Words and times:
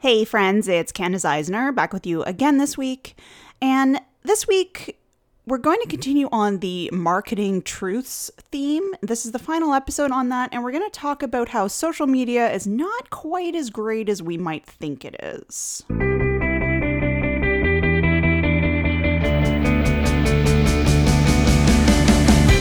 Hey, 0.00 0.26
friends, 0.26 0.68
it's 0.68 0.92
Candace 0.92 1.24
Eisner 1.24 1.72
back 1.72 1.94
with 1.94 2.06
you 2.06 2.22
again 2.24 2.58
this 2.58 2.76
week. 2.76 3.16
And 3.62 3.98
this 4.24 4.46
week, 4.46 5.00
we're 5.46 5.56
going 5.56 5.80
to 5.80 5.88
continue 5.88 6.28
on 6.30 6.58
the 6.58 6.90
marketing 6.92 7.62
truths 7.62 8.30
theme. 8.52 8.92
This 9.00 9.24
is 9.24 9.32
the 9.32 9.38
final 9.38 9.72
episode 9.72 10.10
on 10.10 10.28
that, 10.28 10.50
and 10.52 10.62
we're 10.62 10.70
going 10.70 10.84
to 10.84 10.90
talk 10.90 11.22
about 11.22 11.48
how 11.48 11.66
social 11.66 12.06
media 12.06 12.52
is 12.52 12.66
not 12.66 13.08
quite 13.08 13.54
as 13.54 13.70
great 13.70 14.10
as 14.10 14.22
we 14.22 14.36
might 14.36 14.66
think 14.66 15.02
it 15.02 15.16
is. 15.22 15.86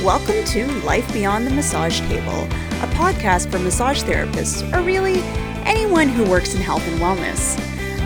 Welcome 0.06 0.42
to 0.46 0.68
Life 0.86 1.12
Beyond 1.12 1.48
the 1.48 1.52
Massage 1.52 2.00
Table, 2.08 2.44
a 2.44 2.88
podcast 2.94 3.52
for 3.52 3.60
massage 3.60 4.04
therapists, 4.04 4.64
or 4.74 4.82
really 4.84 5.22
anyone 5.66 6.08
who 6.08 6.30
works 6.30 6.54
in 6.54 6.62
health 6.62 6.88
and 6.88 7.00
wellness. 7.00 7.60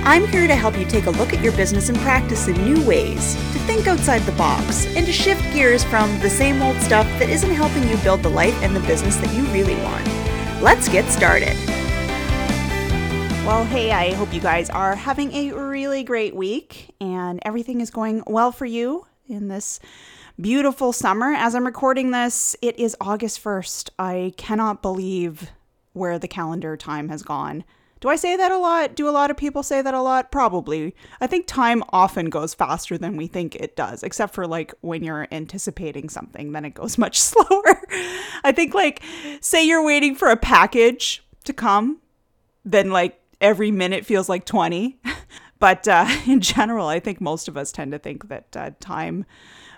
I'm 0.05 0.25
here 0.27 0.47
to 0.47 0.55
help 0.55 0.77
you 0.77 0.85
take 0.85 1.07
a 1.07 1.11
look 1.11 1.33
at 1.33 1.43
your 1.43 1.51
business 1.53 1.89
and 1.89 1.97
practice 1.99 2.47
in 2.47 2.55
new 2.63 2.85
ways, 2.85 3.35
to 3.35 3.59
think 3.59 3.85
outside 3.85 4.21
the 4.23 4.31
box, 4.33 4.85
and 4.95 5.05
to 5.05 5.11
shift 5.11 5.43
gears 5.53 5.83
from 5.83 6.17
the 6.19 6.29
same 6.29 6.61
old 6.61 6.77
stuff 6.77 7.05
that 7.19 7.29
isn't 7.29 7.51
helping 7.51 7.87
you 7.89 7.97
build 7.97 8.23
the 8.23 8.29
life 8.29 8.55
and 8.63 8.75
the 8.75 8.79
business 8.81 9.17
that 9.17 9.33
you 9.33 9.43
really 9.47 9.75
want. 9.83 10.05
Let's 10.61 10.87
get 10.87 11.05
started. 11.11 11.55
Well, 13.45 13.65
hey, 13.65 13.91
I 13.91 14.13
hope 14.13 14.33
you 14.33 14.41
guys 14.41 14.69
are 14.69 14.95
having 14.95 15.33
a 15.33 15.51
really 15.53 16.03
great 16.03 16.35
week 16.35 16.93
and 17.01 17.39
everything 17.43 17.81
is 17.81 17.89
going 17.89 18.23
well 18.27 18.51
for 18.51 18.65
you 18.65 19.05
in 19.27 19.47
this 19.47 19.79
beautiful 20.39 20.93
summer. 20.93 21.33
As 21.33 21.55
I'm 21.55 21.65
recording 21.65 22.11
this, 22.11 22.55
it 22.61 22.79
is 22.79 22.95
August 23.01 23.43
1st. 23.43 23.89
I 23.99 24.33
cannot 24.37 24.81
believe 24.81 25.51
where 25.99 26.17
the 26.17 26.27
calendar 26.27 26.75
time 26.75 27.09
has 27.09 27.21
gone. 27.21 27.63
Do 27.99 28.07
I 28.07 28.15
say 28.15 28.37
that 28.37 28.51
a 28.51 28.57
lot? 28.57 28.95
Do 28.95 29.09
a 29.09 29.11
lot 29.11 29.29
of 29.29 29.35
people 29.35 29.61
say 29.61 29.81
that 29.81 29.93
a 29.93 30.01
lot? 30.01 30.31
Probably. 30.31 30.95
I 31.19 31.27
think 31.27 31.47
time 31.47 31.83
often 31.89 32.29
goes 32.29 32.53
faster 32.53 32.97
than 32.97 33.17
we 33.17 33.27
think 33.27 33.55
it 33.55 33.75
does, 33.75 34.03
except 34.03 34.33
for 34.33 34.47
like 34.47 34.73
when 34.79 35.03
you're 35.03 35.27
anticipating 35.31 36.07
something, 36.07 36.53
then 36.53 36.63
it 36.63 36.73
goes 36.73 36.97
much 36.97 37.19
slower. 37.19 37.81
I 38.43 38.53
think, 38.53 38.73
like, 38.73 39.03
say 39.41 39.67
you're 39.67 39.83
waiting 39.83 40.15
for 40.15 40.29
a 40.29 40.37
package 40.37 41.23
to 41.43 41.53
come, 41.53 41.99
then 42.63 42.89
like 42.89 43.19
every 43.41 43.71
minute 43.71 44.05
feels 44.05 44.29
like 44.29 44.45
20. 44.45 44.99
but 45.59 45.87
uh, 45.87 46.07
in 46.25 46.39
general, 46.39 46.87
I 46.87 46.99
think 47.01 47.19
most 47.19 47.47
of 47.49 47.57
us 47.57 47.71
tend 47.71 47.91
to 47.91 47.99
think 47.99 48.29
that 48.29 48.55
uh, 48.55 48.71
time 48.79 49.25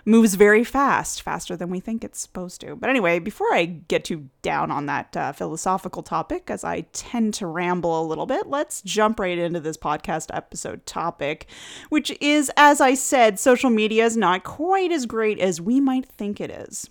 moves 0.04 0.34
very 0.34 0.64
fast, 0.64 1.22
faster 1.22 1.56
than 1.56 1.70
we 1.70 1.80
think 1.80 2.02
it's 2.02 2.20
supposed 2.20 2.60
to. 2.60 2.74
But 2.76 2.90
anyway, 2.90 3.18
before 3.18 3.52
I 3.52 3.66
get 3.66 4.04
too 4.04 4.28
down 4.42 4.70
on 4.70 4.86
that 4.86 5.16
uh, 5.16 5.32
philosophical 5.32 6.02
topic, 6.02 6.50
as 6.50 6.64
I 6.64 6.82
tend 6.92 7.34
to 7.34 7.46
ramble 7.46 8.00
a 8.00 8.06
little 8.06 8.26
bit, 8.26 8.48
let's 8.48 8.82
jump 8.82 9.20
right 9.20 9.38
into 9.38 9.60
this 9.60 9.76
podcast 9.76 10.34
episode 10.34 10.84
topic, 10.86 11.46
which 11.88 12.16
is, 12.20 12.50
as 12.56 12.80
I 12.80 12.94
said, 12.94 13.38
social 13.38 13.70
media 13.70 14.04
is 14.04 14.16
not 14.16 14.44
quite 14.44 14.92
as 14.92 15.06
great 15.06 15.38
as 15.38 15.60
we 15.60 15.80
might 15.80 16.06
think 16.06 16.40
it 16.40 16.50
is. 16.50 16.90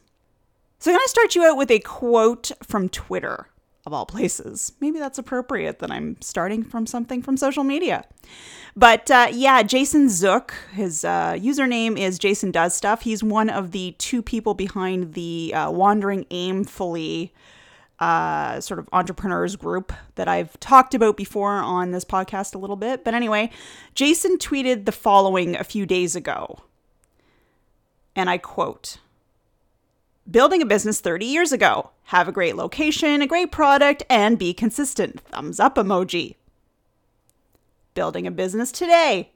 So 0.80 0.92
I'm 0.92 0.96
going 0.96 1.06
to 1.06 1.10
start 1.10 1.36
you 1.36 1.44
out 1.44 1.58
with 1.58 1.70
a 1.70 1.80
quote 1.80 2.52
from 2.64 2.90
Twitter 2.90 3.48
of 3.86 3.94
all 3.94 4.06
places. 4.06 4.74
Maybe 4.80 5.00
that's 5.00 5.18
appropriate 5.18 5.80
that 5.80 5.92
I'm 5.92 6.18
starting 6.22 6.64
from 6.64 6.86
something 6.86 7.22
from 7.22 7.38
social 7.38 7.64
media. 7.64 8.06
But 8.76 9.10
uh, 9.12 9.28
yeah, 9.32 9.64
Jason 9.64 10.10
Zook, 10.10 10.54
his 10.74 11.04
uh, 11.04 11.34
username 11.34 12.00
is 12.00 12.20
Jason 12.20 12.52
Does 12.52 12.74
Stuff. 12.74 13.02
He's 13.02 13.24
one 13.24 13.50
of 13.50 13.72
the 13.72 13.96
two 13.98 14.22
people 14.22 14.54
behind 14.54 15.14
the 15.14 15.54
uh, 15.54 15.72
Wandering 15.72 16.26
Aimfully 16.26 17.32
uh, 18.00 18.60
sort 18.60 18.80
of 18.80 18.90
entrepreneurs 18.94 19.56
group 19.56 19.94
that 20.16 20.28
I've 20.28 20.60
talked 20.60 20.96
about 20.96 21.18
before 21.18 21.52
on 21.52 21.92
this 21.92 22.04
podcast 22.04 22.56
a 22.56 22.58
little 22.58 22.76
bit. 22.76 23.04
But 23.04 23.14
anyway, 23.14 23.52
Jason 23.94 24.38
tweeted 24.38 24.86
the 24.86 24.92
following 24.92 25.56
a 25.56 25.64
few 25.64 25.86
days 25.86 26.16
ago. 26.16 26.64
And 28.16 28.30
I 28.30 28.38
quote, 28.38 28.98
Building 30.32 30.62
a 30.62 30.66
business 30.66 31.02
30 31.02 31.26
years 31.26 31.52
ago. 31.52 31.90
Have 32.04 32.30
a 32.30 32.32
great 32.32 32.56
location, 32.56 33.22
a 33.22 33.28
great 33.28 33.52
product, 33.52 34.04
and 34.10 34.40
be 34.40 34.54
consistent. 34.54 35.20
Thumbs 35.20 35.60
up 35.60 35.76
emoji. 35.76 36.36
Building 37.96 38.26
a 38.26 38.32
business 38.32 38.72
today. 38.72 39.32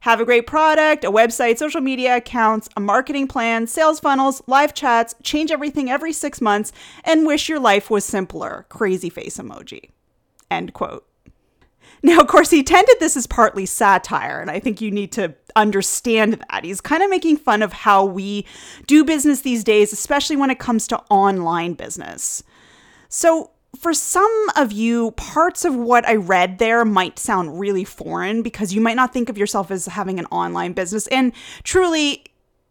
Have 0.00 0.20
a 0.20 0.24
great 0.24 0.46
product, 0.46 1.02
a 1.02 1.10
website, 1.10 1.58
social 1.58 1.80
media 1.80 2.18
accounts, 2.18 2.68
a 2.76 2.80
marketing 2.80 3.26
plan, 3.26 3.66
sales 3.66 3.98
funnels, 3.98 4.40
live 4.46 4.72
chats, 4.72 5.16
change 5.24 5.50
everything 5.50 5.90
every 5.90 6.12
six 6.12 6.40
months, 6.40 6.70
and 7.02 7.26
wish 7.26 7.48
your 7.48 7.58
life 7.58 7.90
was 7.90 8.04
simpler. 8.04 8.66
Crazy 8.68 9.10
face 9.10 9.38
emoji. 9.38 9.90
End 10.48 10.72
quote. 10.72 11.08
Now, 12.06 12.20
of 12.20 12.28
course, 12.28 12.50
he 12.50 12.60
intended 12.60 12.94
this 13.00 13.16
as 13.16 13.26
partly 13.26 13.66
satire, 13.66 14.40
and 14.40 14.48
I 14.48 14.60
think 14.60 14.80
you 14.80 14.92
need 14.92 15.10
to 15.12 15.34
understand 15.56 16.34
that. 16.34 16.62
He's 16.62 16.80
kind 16.80 17.02
of 17.02 17.10
making 17.10 17.38
fun 17.38 17.62
of 17.62 17.72
how 17.72 18.04
we 18.04 18.46
do 18.86 19.02
business 19.02 19.40
these 19.40 19.64
days, 19.64 19.92
especially 19.92 20.36
when 20.36 20.48
it 20.48 20.60
comes 20.60 20.86
to 20.86 20.98
online 21.10 21.72
business. 21.72 22.44
So, 23.08 23.50
for 23.76 23.92
some 23.92 24.46
of 24.54 24.70
you, 24.70 25.10
parts 25.16 25.64
of 25.64 25.74
what 25.74 26.06
I 26.06 26.14
read 26.14 26.58
there 26.58 26.84
might 26.84 27.18
sound 27.18 27.58
really 27.58 27.82
foreign 27.82 28.40
because 28.40 28.72
you 28.72 28.80
might 28.80 28.94
not 28.94 29.12
think 29.12 29.28
of 29.28 29.36
yourself 29.36 29.72
as 29.72 29.86
having 29.86 30.20
an 30.20 30.26
online 30.26 30.74
business. 30.74 31.08
And 31.08 31.32
truly, 31.64 32.24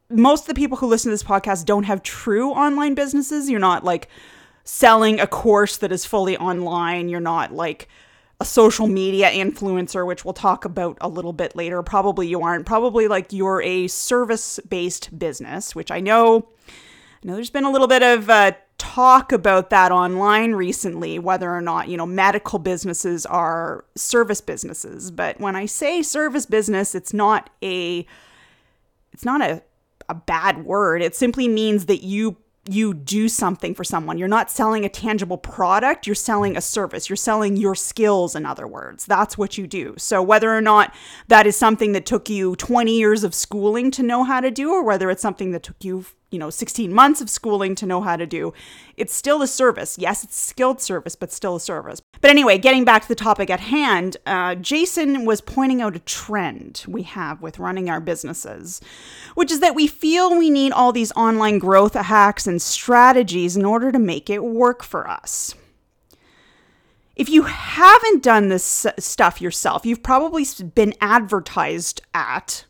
most 0.09 0.43
of 0.43 0.47
the 0.47 0.53
people 0.53 0.77
who 0.77 0.87
listen 0.87 1.09
to 1.09 1.13
this 1.13 1.23
podcast 1.23 1.65
don't 1.65 1.83
have 1.83 2.03
true 2.03 2.51
online 2.51 2.93
businesses. 2.93 3.49
You're 3.49 3.59
not 3.59 3.83
like 3.83 4.07
selling 4.63 5.19
a 5.19 5.27
course 5.27 5.75
that 5.75 5.91
is 5.91 6.05
fully 6.05 6.37
online. 6.37 7.09
You're 7.09 7.19
not 7.19 7.51
like 7.51 7.89
a 8.39 8.45
social 8.45 8.87
media 8.87 9.29
influencer, 9.29 10.05
which 10.05 10.25
we'll 10.25 10.33
talk 10.33 10.65
about 10.65 10.97
a 11.01 11.07
little 11.07 11.33
bit 11.33 11.55
later. 11.55 11.81
Probably 11.81 12.27
you 12.27 12.41
aren't. 12.41 12.65
Probably 12.65 13.07
like 13.07 13.31
you're 13.31 13.61
a 13.61 13.87
service 13.87 14.59
based 14.67 15.17
business, 15.17 15.73
which 15.73 15.91
I 15.91 15.99
know. 15.99 16.49
I 16.67 17.27
know 17.27 17.35
there's 17.35 17.49
been 17.49 17.63
a 17.63 17.71
little 17.71 17.87
bit 17.87 18.03
of 18.03 18.29
uh, 18.29 18.51
talk 18.77 19.31
about 19.31 19.69
that 19.69 19.91
online 19.91 20.53
recently, 20.53 21.17
whether 21.17 21.49
or 21.49 21.61
not, 21.61 21.87
you 21.87 21.97
know, 21.97 22.05
medical 22.05 22.59
businesses 22.59 23.25
are 23.25 23.85
service 23.95 24.41
businesses. 24.41 25.11
But 25.11 25.39
when 25.39 25.55
I 25.55 25.65
say 25.65 26.01
service 26.01 26.45
business, 26.45 26.93
it's 26.93 27.13
not 27.13 27.49
a 27.63 28.05
it's 29.13 29.23
not 29.23 29.41
a, 29.41 29.63
a 30.09 30.13
bad 30.13 30.65
word. 30.65 31.01
It 31.01 31.15
simply 31.15 31.47
means 31.47 31.85
that 31.85 32.03
you 32.03 32.35
you 32.67 32.93
do 32.93 33.29
something 33.29 33.75
for 33.75 33.83
someone. 33.83 34.17
You're 34.17 34.27
not 34.27 34.49
selling 34.49 34.85
a 34.85 34.89
tangible 34.89 35.37
product, 35.37 36.07
you're 36.07 36.15
selling 36.15 36.57
a 36.57 36.61
service. 36.61 37.09
You're 37.09 37.15
selling 37.15 37.57
your 37.57 37.75
skills, 37.75 38.35
in 38.35 38.45
other 38.45 38.67
words. 38.67 39.05
That's 39.05 39.37
what 39.37 39.57
you 39.57 39.67
do. 39.67 39.95
So, 39.97 40.21
whether 40.21 40.55
or 40.55 40.61
not 40.61 40.93
that 41.27 41.45
is 41.45 41.55
something 41.55 41.91
that 41.91 42.05
took 42.05 42.29
you 42.29 42.55
20 42.55 42.97
years 42.97 43.23
of 43.23 43.35
schooling 43.35 43.91
to 43.91 44.03
know 44.03 44.23
how 44.23 44.41
to 44.41 44.51
do, 44.51 44.71
or 44.71 44.83
whether 44.83 45.09
it's 45.09 45.21
something 45.21 45.51
that 45.51 45.63
took 45.63 45.83
you 45.83 46.05
you 46.31 46.39
know 46.39 46.49
16 46.49 46.93
months 46.93 47.21
of 47.21 47.29
schooling 47.29 47.75
to 47.75 47.85
know 47.85 48.01
how 48.01 48.15
to 48.15 48.25
do. 48.25 48.53
It's 48.97 49.13
still 49.13 49.41
a 49.41 49.47
service. 49.47 49.97
Yes 49.97 50.23
it's 50.23 50.39
skilled 50.39 50.81
service 50.81 51.15
but 51.15 51.31
still 51.31 51.55
a 51.55 51.59
service. 51.59 52.01
But 52.21 52.31
anyway 52.31 52.57
getting 52.57 52.85
back 52.85 53.03
to 53.03 53.07
the 53.07 53.15
topic 53.15 53.49
at 53.49 53.59
hand 53.59 54.17
uh, 54.25 54.55
jason 54.55 55.25
was 55.25 55.41
pointing 55.41 55.81
out 55.81 55.95
a 55.95 55.99
trend 55.99 56.83
we 56.87 57.03
have 57.03 57.41
with 57.41 57.59
running 57.59 57.89
our 57.89 57.99
businesses 57.99 58.81
which 59.35 59.51
is 59.51 59.59
that 59.59 59.75
we 59.75 59.87
feel 59.87 60.37
we 60.37 60.49
need 60.49 60.71
all 60.71 60.91
these 60.91 61.11
online 61.13 61.59
growth 61.59 61.93
hacks 61.93 62.47
and 62.47 62.61
strategies 62.61 63.55
in 63.55 63.65
order 63.65 63.91
to 63.91 63.99
make 63.99 64.29
it 64.29 64.43
work 64.43 64.83
for 64.83 65.09
us. 65.09 65.55
If 67.15 67.29
you 67.29 67.43
haven't 67.43 68.23
done 68.23 68.49
this 68.49 68.85
stuff 68.99 69.41
yourself, 69.41 69.85
you've 69.85 70.03
probably 70.03 70.45
been 70.73 70.93
advertised 70.99 72.01
at 72.13 72.65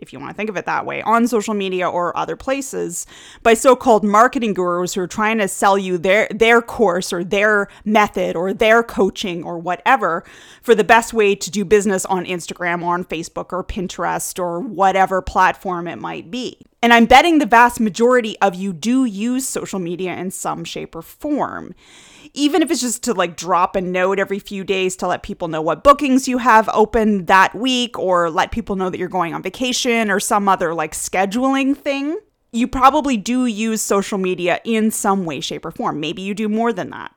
if 0.00 0.12
you 0.12 0.18
want 0.18 0.30
to 0.30 0.34
think 0.34 0.50
of 0.50 0.56
it 0.56 0.66
that 0.66 0.86
way, 0.86 1.02
on 1.02 1.26
social 1.28 1.54
media 1.54 1.88
or 1.88 2.16
other 2.16 2.36
places 2.36 3.06
by 3.42 3.54
so-called 3.54 4.04
marketing 4.04 4.54
gurus 4.54 4.94
who 4.94 5.00
are 5.02 5.06
trying 5.06 5.38
to 5.38 5.48
sell 5.48 5.78
you 5.78 5.98
their 5.98 6.28
their 6.30 6.60
course 6.62 7.12
or 7.12 7.22
their 7.22 7.68
method 7.84 8.36
or 8.36 8.52
their 8.52 8.82
coaching 8.82 9.44
or 9.44 9.58
whatever 9.58 10.24
for 10.62 10.74
the 10.74 10.84
best 10.84 11.12
way 11.12 11.34
to 11.34 11.50
do 11.50 11.64
business 11.64 12.04
on 12.06 12.24
Instagram 12.24 12.82
or 12.82 12.94
on 12.94 13.04
Facebook 13.04 13.52
or 13.52 13.62
Pinterest 13.62 14.38
or 14.38 14.60
whatever 14.60 15.22
platform 15.22 15.86
it 15.86 15.96
might 15.96 16.30
be. 16.30 16.58
And 16.82 16.94
I'm 16.94 17.04
betting 17.04 17.38
the 17.38 17.46
vast 17.46 17.78
majority 17.78 18.38
of 18.40 18.54
you 18.54 18.72
do 18.72 19.04
use 19.04 19.46
social 19.46 19.78
media 19.78 20.16
in 20.16 20.30
some 20.30 20.64
shape 20.64 20.94
or 20.94 21.02
form 21.02 21.74
even 22.34 22.62
if 22.62 22.70
it's 22.70 22.80
just 22.80 23.02
to 23.04 23.14
like 23.14 23.36
drop 23.36 23.76
a 23.76 23.80
note 23.80 24.18
every 24.18 24.38
few 24.38 24.64
days 24.64 24.96
to 24.96 25.06
let 25.06 25.22
people 25.22 25.48
know 25.48 25.62
what 25.62 25.84
bookings 25.84 26.28
you 26.28 26.38
have 26.38 26.68
open 26.72 27.26
that 27.26 27.54
week 27.54 27.98
or 27.98 28.30
let 28.30 28.52
people 28.52 28.76
know 28.76 28.90
that 28.90 28.98
you're 28.98 29.08
going 29.08 29.34
on 29.34 29.42
vacation 29.42 30.10
or 30.10 30.20
some 30.20 30.48
other 30.48 30.74
like 30.74 30.92
scheduling 30.92 31.76
thing, 31.76 32.18
you 32.52 32.66
probably 32.66 33.16
do 33.16 33.46
use 33.46 33.80
social 33.80 34.18
media 34.18 34.60
in 34.64 34.90
some 34.90 35.24
way, 35.24 35.40
shape, 35.40 35.64
or 35.64 35.70
form. 35.70 36.00
Maybe 36.00 36.22
you 36.22 36.34
do 36.34 36.48
more 36.48 36.72
than 36.72 36.90
that. 36.90 37.14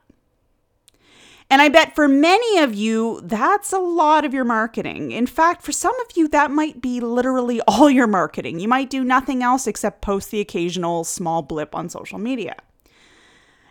And 1.50 1.60
I 1.60 1.68
bet 1.68 1.94
for 1.94 2.08
many 2.08 2.58
of 2.58 2.74
you, 2.74 3.20
that's 3.22 3.72
a 3.72 3.78
lot 3.78 4.24
of 4.24 4.32
your 4.32 4.44
marketing. 4.44 5.12
In 5.12 5.26
fact, 5.26 5.62
for 5.62 5.72
some 5.72 5.94
of 6.00 6.16
you, 6.16 6.26
that 6.28 6.50
might 6.50 6.80
be 6.80 7.00
literally 7.00 7.60
all 7.68 7.90
your 7.90 8.06
marketing. 8.06 8.60
You 8.60 8.68
might 8.68 8.90
do 8.90 9.04
nothing 9.04 9.42
else 9.42 9.66
except 9.66 10.00
post 10.00 10.30
the 10.30 10.40
occasional 10.40 11.04
small 11.04 11.42
blip 11.42 11.74
on 11.74 11.88
social 11.88 12.18
media. 12.18 12.56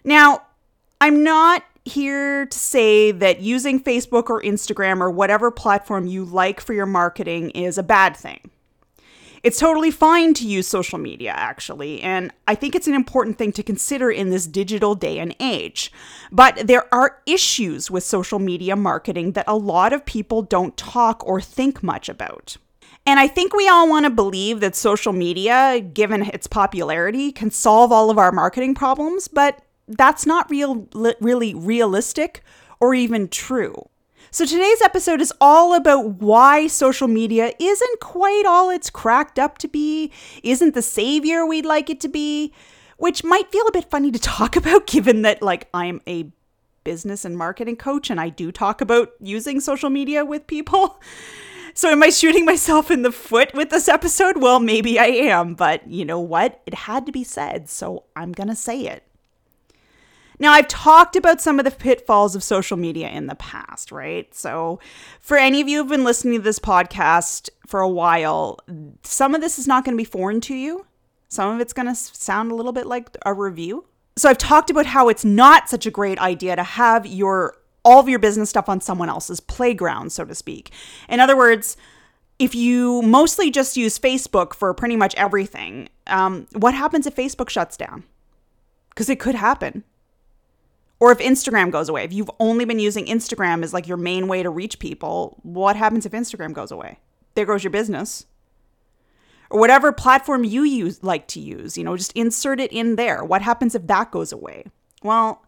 Now, 0.03 0.43
I'm 1.03 1.21
not 1.21 1.65
here 1.83 2.45
to 2.45 2.57
say 2.57 3.11
that 3.11 3.41
using 3.41 3.83
Facebook 3.83 4.29
or 4.29 4.41
Instagram 4.41 5.01
or 5.01 5.11
whatever 5.11 5.51
platform 5.51 6.07
you 6.07 6.23
like 6.23 6.61
for 6.61 6.71
your 6.71 6.85
marketing 6.85 7.49
is 7.49 7.77
a 7.77 7.83
bad 7.83 8.15
thing. 8.15 8.49
It's 9.43 9.59
totally 9.59 9.91
fine 9.91 10.33
to 10.35 10.47
use 10.47 10.65
social 10.65 10.97
media, 10.97 11.33
actually, 11.35 12.01
and 12.01 12.31
I 12.47 12.55
think 12.55 12.73
it's 12.73 12.87
an 12.87 12.93
important 12.93 13.37
thing 13.37 13.51
to 13.51 13.63
consider 13.63 14.11
in 14.11 14.29
this 14.29 14.47
digital 14.47 14.95
day 14.95 15.19
and 15.19 15.35
age. 15.41 15.91
But 16.31 16.67
there 16.67 16.85
are 16.95 17.21
issues 17.25 17.91
with 17.91 18.05
social 18.05 18.39
media 18.39 18.77
marketing 18.77 19.33
that 19.33 19.43
a 19.45 19.57
lot 19.57 19.91
of 19.91 20.05
people 20.05 20.41
don't 20.41 20.77
talk 20.77 21.21
or 21.27 21.41
think 21.41 21.83
much 21.83 22.07
about. 22.07 22.55
And 23.05 23.19
I 23.19 23.27
think 23.27 23.53
we 23.53 23.67
all 23.67 23.89
want 23.89 24.05
to 24.05 24.09
believe 24.09 24.61
that 24.61 24.73
social 24.73 25.11
media, 25.11 25.81
given 25.81 26.21
its 26.21 26.47
popularity, 26.47 27.33
can 27.33 27.51
solve 27.51 27.91
all 27.91 28.09
of 28.09 28.17
our 28.17 28.31
marketing 28.31 28.73
problems, 28.73 29.27
but 29.27 29.59
that's 29.87 30.25
not 30.25 30.49
real, 30.49 30.87
really 31.19 31.53
realistic 31.53 32.43
or 32.79 32.93
even 32.93 33.27
true. 33.27 33.89
So 34.31 34.45
today's 34.45 34.81
episode 34.81 35.21
is 35.21 35.31
all 35.39 35.75
about 35.75 36.21
why 36.21 36.67
social 36.67 37.07
media 37.07 37.53
isn't 37.59 37.99
quite 37.99 38.45
all 38.47 38.69
it's 38.71 38.89
cracked 38.89 39.37
up 39.37 39.57
to 39.59 39.67
be, 39.67 40.11
isn't 40.41 40.73
the 40.73 40.81
savior 40.81 41.45
we'd 41.45 41.65
like 41.65 41.89
it 41.89 41.99
to 42.01 42.07
be, 42.07 42.51
which 42.97 43.23
might 43.23 43.51
feel 43.51 43.67
a 43.67 43.71
bit 43.71 43.91
funny 43.91 44.11
to 44.11 44.19
talk 44.19 44.55
about 44.57 44.87
given 44.87 45.21
that 45.21 45.41
like 45.41 45.69
I'm 45.73 46.01
a 46.07 46.31
business 46.83 47.25
and 47.25 47.37
marketing 47.37 47.75
coach 47.75 48.09
and 48.09 48.19
I 48.19 48.29
do 48.29 48.51
talk 48.51 48.81
about 48.81 49.11
using 49.19 49.59
social 49.59 49.89
media 49.89 50.25
with 50.25 50.47
people. 50.47 50.99
So 51.75 51.89
am 51.89 52.03
I 52.03 52.09
shooting 52.09 52.45
myself 52.45 52.91
in 52.91 53.01
the 53.01 53.11
foot 53.11 53.51
with 53.55 53.71
this 53.71 53.87
episode? 53.87 54.37
Well, 54.37 54.59
maybe 54.59 54.99
I 54.99 55.07
am, 55.07 55.55
but 55.55 55.87
you 55.87 56.05
know 56.05 56.19
what? 56.19 56.61
It 56.67 56.75
had 56.75 57.07
to 57.07 57.11
be 57.11 57.23
said, 57.23 57.67
so 57.67 58.03
I'm 58.15 58.31
going 58.31 58.49
to 58.49 58.55
say 58.55 58.81
it. 58.81 59.03
Now, 60.39 60.51
I've 60.51 60.67
talked 60.67 61.15
about 61.15 61.41
some 61.41 61.59
of 61.59 61.65
the 61.65 61.71
pitfalls 61.71 62.35
of 62.35 62.43
social 62.43 62.77
media 62.77 63.09
in 63.09 63.27
the 63.27 63.35
past, 63.35 63.91
right? 63.91 64.33
So, 64.33 64.79
for 65.19 65.37
any 65.37 65.61
of 65.61 65.67
you 65.67 65.79
who've 65.79 65.89
been 65.89 66.03
listening 66.03 66.35
to 66.35 66.41
this 66.41 66.59
podcast 66.59 67.49
for 67.67 67.79
a 67.81 67.89
while, 67.89 68.59
some 69.03 69.35
of 69.35 69.41
this 69.41 69.59
is 69.59 69.67
not 69.67 69.85
going 69.85 69.95
to 69.95 70.01
be 70.01 70.09
foreign 70.09 70.41
to 70.41 70.55
you. 70.55 70.85
Some 71.29 71.55
of 71.55 71.61
it's 71.61 71.73
going 71.73 71.87
to 71.87 71.95
sound 71.95 72.51
a 72.51 72.55
little 72.55 72.71
bit 72.71 72.85
like 72.85 73.15
a 73.25 73.33
review. 73.33 73.85
So, 74.15 74.29
I've 74.29 74.37
talked 74.37 74.69
about 74.69 74.87
how 74.87 75.09
it's 75.09 75.25
not 75.25 75.69
such 75.69 75.85
a 75.85 75.91
great 75.91 76.19
idea 76.19 76.55
to 76.55 76.63
have 76.63 77.05
your 77.05 77.57
all 77.85 77.99
of 77.99 78.07
your 78.07 78.19
business 78.19 78.49
stuff 78.49 78.69
on 78.69 78.79
someone 78.79 79.09
else's 79.09 79.39
playground, 79.39 80.11
so 80.11 80.23
to 80.23 80.33
speak. 80.33 80.71
In 81.09 81.19
other 81.19 81.35
words, 81.35 81.75
if 82.39 82.55
you 82.55 83.01
mostly 83.01 83.51
just 83.51 83.77
use 83.77 83.99
Facebook 83.99 84.53
for 84.53 84.73
pretty 84.73 84.95
much 84.95 85.13
everything, 85.15 85.89
um, 86.07 86.47
what 86.53 86.73
happens 86.73 87.05
if 87.05 87.15
Facebook 87.15 87.49
shuts 87.49 87.77
down? 87.77 88.03
Because 88.89 89.09
it 89.09 89.19
could 89.19 89.35
happen. 89.35 89.83
Or 91.03 91.11
if 91.11 91.17
Instagram 91.17 91.69
goes 91.69 91.89
away, 91.89 92.05
if 92.05 92.13
you've 92.13 92.31
only 92.39 92.63
been 92.63 92.79
using 92.79 93.07
Instagram 93.07 93.61
as 93.61 93.73
like 93.73 93.89
your 93.89 93.97
main 93.97 94.29
way 94.29 94.41
to 94.41 94.49
reach 94.49 94.79
people, 94.79 95.37
what 95.43 95.75
happens 95.75 96.05
if 96.05 96.13
Instagram 96.13 96.53
goes 96.53 96.71
away? 96.71 96.97
There 97.35 97.45
goes 97.45 97.61
your 97.61 97.71
business. 97.71 98.25
Or 99.49 99.59
whatever 99.59 99.91
platform 99.91 100.45
you 100.45 100.63
use 100.63 101.03
like 101.03 101.27
to 101.27 101.41
use, 101.41 101.77
you 101.77 101.83
know, 101.83 101.97
just 101.97 102.13
insert 102.13 102.61
it 102.61 102.71
in 102.71 102.95
there. 102.95 103.21
What 103.21 103.41
happens 103.41 103.75
if 103.75 103.85
that 103.87 104.11
goes 104.11 104.31
away? 104.31 104.63
Well, 105.03 105.45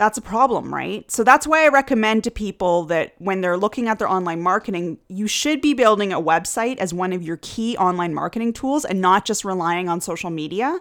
that's 0.00 0.16
a 0.16 0.22
problem, 0.22 0.72
right? 0.72 1.10
So 1.10 1.22
that's 1.22 1.46
why 1.46 1.62
I 1.62 1.68
recommend 1.68 2.24
to 2.24 2.30
people 2.30 2.84
that 2.84 3.12
when 3.18 3.42
they're 3.42 3.58
looking 3.58 3.86
at 3.86 3.98
their 3.98 4.08
online 4.08 4.40
marketing, 4.40 4.96
you 5.08 5.26
should 5.26 5.60
be 5.60 5.74
building 5.74 6.10
a 6.10 6.18
website 6.18 6.78
as 6.78 6.94
one 6.94 7.12
of 7.12 7.22
your 7.22 7.36
key 7.42 7.76
online 7.76 8.14
marketing 8.14 8.54
tools 8.54 8.86
and 8.86 9.02
not 9.02 9.26
just 9.26 9.44
relying 9.44 9.90
on 9.90 10.00
social 10.00 10.30
media. 10.30 10.80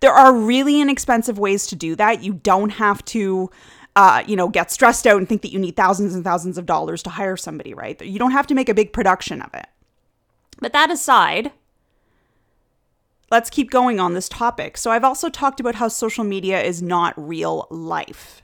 There 0.00 0.14
are 0.14 0.32
really 0.32 0.80
inexpensive 0.80 1.38
ways 1.38 1.66
to 1.66 1.76
do 1.76 1.94
that. 1.96 2.22
You 2.22 2.32
don't 2.32 2.70
have 2.70 3.04
to 3.04 3.50
uh, 3.96 4.24
you 4.26 4.34
know, 4.34 4.48
get 4.48 4.70
stressed 4.70 5.06
out 5.06 5.18
and 5.18 5.28
think 5.28 5.42
that 5.42 5.52
you 5.52 5.58
need 5.58 5.76
thousands 5.76 6.14
and 6.14 6.24
thousands 6.24 6.56
of 6.56 6.64
dollars 6.64 7.02
to 7.02 7.10
hire 7.10 7.36
somebody, 7.36 7.74
right? 7.74 8.00
You 8.00 8.18
don't 8.18 8.32
have 8.32 8.46
to 8.46 8.54
make 8.54 8.70
a 8.70 8.74
big 8.74 8.94
production 8.94 9.42
of 9.42 9.52
it. 9.52 9.66
But 10.58 10.72
that 10.72 10.90
aside, 10.90 11.52
let's 13.30 13.50
keep 13.50 13.70
going 13.70 14.00
on 14.00 14.14
this 14.14 14.28
topic. 14.30 14.78
So, 14.78 14.90
I've 14.90 15.04
also 15.04 15.28
talked 15.28 15.60
about 15.60 15.76
how 15.76 15.88
social 15.88 16.24
media 16.24 16.62
is 16.62 16.82
not 16.82 17.12
real 17.16 17.68
life 17.70 18.40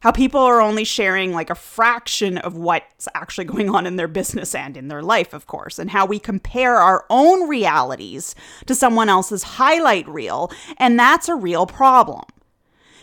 how 0.00 0.10
people 0.10 0.40
are 0.40 0.60
only 0.60 0.84
sharing 0.84 1.32
like 1.32 1.50
a 1.50 1.54
fraction 1.54 2.38
of 2.38 2.56
what's 2.56 3.06
actually 3.14 3.44
going 3.44 3.68
on 3.70 3.86
in 3.86 3.96
their 3.96 4.08
business 4.08 4.54
and 4.54 4.76
in 4.76 4.88
their 4.88 5.02
life, 5.02 5.32
of 5.32 5.46
course, 5.46 5.78
and 5.78 5.90
how 5.90 6.06
we 6.06 6.18
compare 6.18 6.76
our 6.76 7.04
own 7.10 7.48
realities 7.48 8.34
to 8.66 8.74
someone 8.74 9.08
else's 9.08 9.42
highlight 9.42 10.08
reel. 10.08 10.50
And 10.78 10.98
that's 10.98 11.28
a 11.28 11.34
real 11.34 11.66
problem 11.66 12.24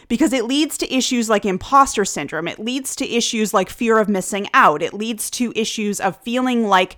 because 0.08 0.34
it 0.34 0.46
leads 0.46 0.78
to 0.78 0.94
issues 0.94 1.30
like 1.30 1.46
imposter 1.46 2.06
syndrome. 2.06 2.48
It 2.48 2.60
leads 2.60 2.96
to 2.96 3.08
issues 3.08 3.54
like 3.54 3.70
fear 3.70 4.00
of 4.00 4.10
missing 4.10 4.48
out. 4.54 4.82
It 4.82 4.94
leads 4.94 5.30
to 5.32 5.54
issues 5.56 6.00
of 6.00 6.18
feeling 6.22 6.68
like 6.68 6.98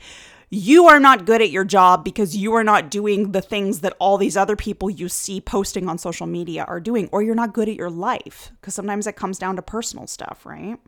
you 0.50 0.88
are 0.88 1.00
not 1.00 1.25
good 1.25 1.42
at 1.42 1.51
your 1.51 1.63
job 1.63 2.04
because 2.04 2.36
you 2.36 2.54
are 2.54 2.63
not 2.63 2.90
doing 2.90 3.31
the 3.31 3.42
things 3.42 3.81
that 3.81 3.96
all 4.00 4.18
these 4.18 4.36
other 4.36 4.56
people 4.56 4.90
you 4.90 5.07
see 5.07 5.40
posting 5.40 5.88
on 5.88 5.98
social 5.98 6.28
media 6.28 6.63
are 6.63 6.80
doing, 6.80 7.07
or 7.12 7.22
you're 7.22 7.36
not 7.36 7.54
good 7.54 7.69
at 7.69 7.75
your 7.75 7.90
life 7.90 8.51
because 8.60 8.74
sometimes 8.74 9.06
it 9.06 9.16
comes 9.16 9.38
down 9.38 9.56
to 9.56 9.62
personal 9.62 10.07
stuff, 10.07 10.46
right? 10.46 10.80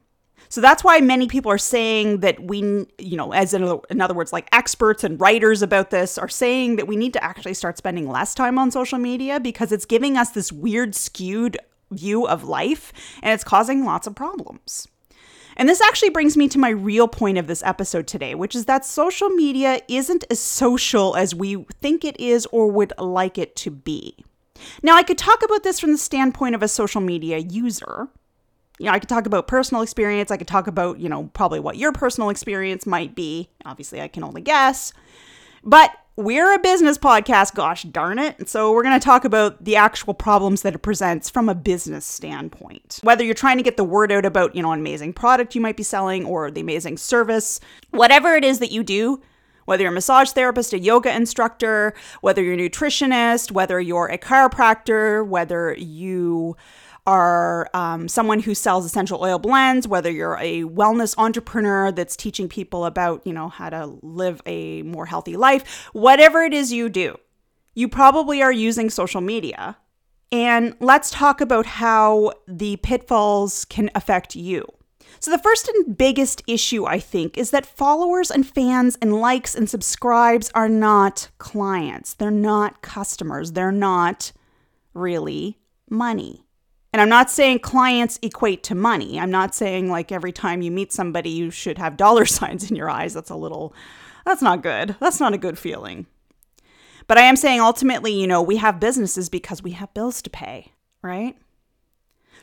So 0.49 0.59
that's 0.59 0.83
why 0.83 0.99
many 0.99 1.27
people 1.27 1.51
are 1.51 1.57
saying 1.57 2.21
that 2.21 2.41
we, 2.41 2.59
you 2.97 3.15
know, 3.15 3.31
as 3.31 3.53
in, 3.53 3.79
in 3.89 4.01
other 4.01 4.13
words, 4.13 4.33
like 4.33 4.49
experts 4.51 5.03
and 5.03 5.21
writers 5.21 5.61
about 5.61 5.91
this 5.91 6.17
are 6.17 6.27
saying 6.27 6.77
that 6.77 6.87
we 6.87 6.95
need 6.95 7.13
to 7.13 7.23
actually 7.23 7.53
start 7.53 7.77
spending 7.77 8.09
less 8.09 8.33
time 8.33 8.57
on 8.57 8.71
social 8.71 8.97
media 8.97 9.39
because 9.39 9.71
it's 9.71 9.85
giving 9.85 10.17
us 10.17 10.31
this 10.31 10.51
weird, 10.51 10.95
skewed 10.95 11.57
view 11.91 12.27
of 12.27 12.43
life 12.43 12.91
and 13.21 13.33
it's 13.33 13.43
causing 13.43 13.85
lots 13.85 14.07
of 14.07 14.15
problems. 14.15 14.87
And 15.61 15.69
this 15.69 15.79
actually 15.79 16.09
brings 16.09 16.35
me 16.35 16.47
to 16.47 16.57
my 16.57 16.69
real 16.69 17.07
point 17.07 17.37
of 17.37 17.45
this 17.45 17.61
episode 17.61 18.07
today, 18.07 18.33
which 18.33 18.55
is 18.55 18.65
that 18.65 18.83
social 18.83 19.29
media 19.29 19.79
isn't 19.87 20.23
as 20.31 20.39
social 20.39 21.15
as 21.15 21.35
we 21.35 21.67
think 21.79 22.03
it 22.03 22.19
is 22.19 22.47
or 22.47 22.71
would 22.71 22.93
like 22.97 23.37
it 23.37 23.55
to 23.57 23.69
be. 23.69 24.25
Now, 24.81 24.95
I 24.95 25.03
could 25.03 25.19
talk 25.19 25.43
about 25.45 25.61
this 25.61 25.79
from 25.79 25.91
the 25.91 25.99
standpoint 25.99 26.55
of 26.55 26.63
a 26.63 26.67
social 26.67 26.99
media 26.99 27.37
user. 27.37 28.07
You 28.79 28.87
know, 28.87 28.91
I 28.91 28.97
could 28.97 29.07
talk 29.07 29.27
about 29.27 29.47
personal 29.47 29.83
experience. 29.83 30.31
I 30.31 30.37
could 30.37 30.47
talk 30.47 30.65
about, 30.65 30.99
you 30.99 31.09
know, 31.09 31.29
probably 31.35 31.59
what 31.59 31.77
your 31.77 31.91
personal 31.91 32.31
experience 32.31 32.87
might 32.87 33.13
be. 33.13 33.51
Obviously, 33.63 34.01
I 34.01 34.07
can 34.07 34.23
only 34.23 34.41
guess. 34.41 34.93
But 35.63 35.91
we're 36.21 36.53
a 36.53 36.59
business 36.59 36.97
podcast, 36.97 37.55
gosh 37.55 37.83
darn 37.83 38.19
it. 38.19 38.47
So 38.49 38.71
we're 38.71 38.83
going 38.83 38.99
to 38.99 39.03
talk 39.03 39.25
about 39.25 39.63
the 39.63 39.75
actual 39.75 40.13
problems 40.13 40.61
that 40.61 40.75
it 40.75 40.79
presents 40.79 41.29
from 41.29 41.49
a 41.49 41.55
business 41.55 42.05
standpoint. 42.05 42.99
Whether 43.03 43.23
you're 43.23 43.33
trying 43.33 43.57
to 43.57 43.63
get 43.63 43.77
the 43.77 43.83
word 43.83 44.11
out 44.11 44.25
about, 44.25 44.55
you 44.55 44.61
know, 44.61 44.71
an 44.71 44.79
amazing 44.79 45.13
product 45.13 45.55
you 45.55 45.61
might 45.61 45.77
be 45.77 45.83
selling 45.83 46.25
or 46.25 46.51
the 46.51 46.61
amazing 46.61 46.97
service, 46.97 47.59
whatever 47.89 48.35
it 48.35 48.43
is 48.43 48.59
that 48.59 48.71
you 48.71 48.83
do, 48.83 49.21
whether 49.65 49.83
you're 49.83 49.91
a 49.91 49.95
massage 49.95 50.31
therapist, 50.31 50.73
a 50.73 50.79
yoga 50.79 51.15
instructor, 51.15 51.93
whether 52.21 52.41
you're 52.41 52.53
a 52.53 52.69
nutritionist, 52.69 53.51
whether 53.51 53.79
you're 53.79 54.07
a 54.07 54.17
chiropractor, 54.17 55.25
whether 55.25 55.73
you 55.77 56.55
are 57.07 57.69
um, 57.73 58.07
someone 58.07 58.39
who 58.39 58.53
sells 58.53 58.85
essential 58.85 59.21
oil 59.21 59.39
blends, 59.39 59.87
whether 59.87 60.11
you're 60.11 60.37
a 60.39 60.63
wellness 60.63 61.15
entrepreneur 61.17 61.91
that's 61.91 62.15
teaching 62.15 62.47
people 62.47 62.85
about, 62.85 63.25
you 63.25 63.33
know, 63.33 63.49
how 63.49 63.69
to 63.69 63.97
live 64.01 64.41
a 64.45 64.83
more 64.83 65.05
healthy 65.05 65.35
life, 65.35 65.89
whatever 65.93 66.43
it 66.43 66.53
is 66.53 66.71
you 66.71 66.89
do, 66.89 67.17
you 67.73 67.87
probably 67.87 68.41
are 68.41 68.51
using 68.51 68.89
social 68.89 69.21
media. 69.21 69.77
And 70.31 70.75
let's 70.79 71.09
talk 71.09 71.41
about 71.41 71.65
how 71.65 72.33
the 72.47 72.77
pitfalls 72.77 73.65
can 73.65 73.89
affect 73.95 74.35
you. 74.35 74.65
So, 75.19 75.29
the 75.29 75.39
first 75.39 75.67
and 75.67 75.97
biggest 75.97 76.41
issue, 76.47 76.85
I 76.85 76.99
think, 76.99 77.37
is 77.37 77.51
that 77.51 77.65
followers 77.65 78.31
and 78.31 78.47
fans 78.47 78.97
and 79.01 79.19
likes 79.19 79.53
and 79.55 79.69
subscribes 79.69 80.49
are 80.55 80.69
not 80.69 81.29
clients. 81.37 82.13
They're 82.13 82.31
not 82.31 82.81
customers. 82.81 83.51
They're 83.51 83.73
not 83.73 84.31
really 84.93 85.57
money. 85.89 86.45
And 86.93 87.01
I'm 87.01 87.09
not 87.09 87.29
saying 87.29 87.59
clients 87.59 88.19
equate 88.21 88.63
to 88.63 88.75
money. 88.75 89.19
I'm 89.19 89.31
not 89.31 89.55
saying 89.55 89.89
like 89.89 90.11
every 90.11 90.33
time 90.33 90.61
you 90.61 90.71
meet 90.71 90.91
somebody, 90.91 91.29
you 91.29 91.49
should 91.49 91.77
have 91.77 91.95
dollar 91.97 92.25
signs 92.37 92.69
in 92.69 92.75
your 92.75 92.89
eyes. 92.89 93.13
That's 93.13 93.29
a 93.29 93.35
little, 93.35 93.73
that's 94.25 94.41
not 94.41 94.63
good. 94.63 94.95
That's 94.99 95.19
not 95.19 95.33
a 95.33 95.37
good 95.37 95.57
feeling. 95.57 96.05
But 97.07 97.17
I 97.17 97.21
am 97.21 97.35
saying 97.35 97.59
ultimately, 97.59 98.13
you 98.13 98.27
know, 98.27 98.41
we 98.41 98.57
have 98.57 98.79
businesses 98.79 99.29
because 99.29 99.63
we 99.63 99.71
have 99.71 99.93
bills 99.93 100.21
to 100.21 100.29
pay, 100.29 100.73
right? 101.01 101.35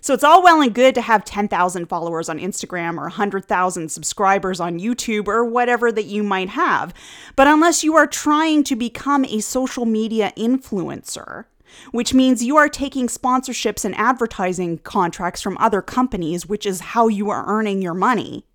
So 0.00 0.14
it's 0.14 0.24
all 0.24 0.42
well 0.42 0.60
and 0.60 0.74
good 0.74 0.94
to 0.94 1.00
have 1.00 1.24
10,000 1.24 1.86
followers 1.86 2.28
on 2.28 2.38
Instagram 2.38 2.98
or 2.98 3.02
100,000 3.02 3.90
subscribers 3.90 4.60
on 4.60 4.78
YouTube 4.78 5.26
or 5.26 5.44
whatever 5.44 5.90
that 5.90 6.04
you 6.04 6.22
might 6.22 6.50
have. 6.50 6.94
But 7.34 7.48
unless 7.48 7.82
you 7.82 7.96
are 7.96 8.06
trying 8.06 8.62
to 8.64 8.76
become 8.76 9.24
a 9.24 9.40
social 9.40 9.86
media 9.86 10.32
influencer, 10.36 11.46
which 11.90 12.14
means 12.14 12.44
you 12.44 12.56
are 12.56 12.68
taking 12.68 13.06
sponsorships 13.06 13.84
and 13.84 13.94
advertising 13.96 14.78
contracts 14.78 15.42
from 15.42 15.58
other 15.58 15.82
companies, 15.82 16.46
which 16.46 16.66
is 16.66 16.80
how 16.80 17.08
you 17.08 17.30
are 17.30 17.46
earning 17.46 17.82
your 17.82 17.94
money. 17.94 18.46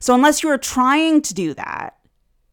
So, 0.00 0.14
unless 0.14 0.42
you 0.42 0.48
are 0.50 0.58
trying 0.58 1.22
to 1.22 1.34
do 1.34 1.54
that, 1.54 1.98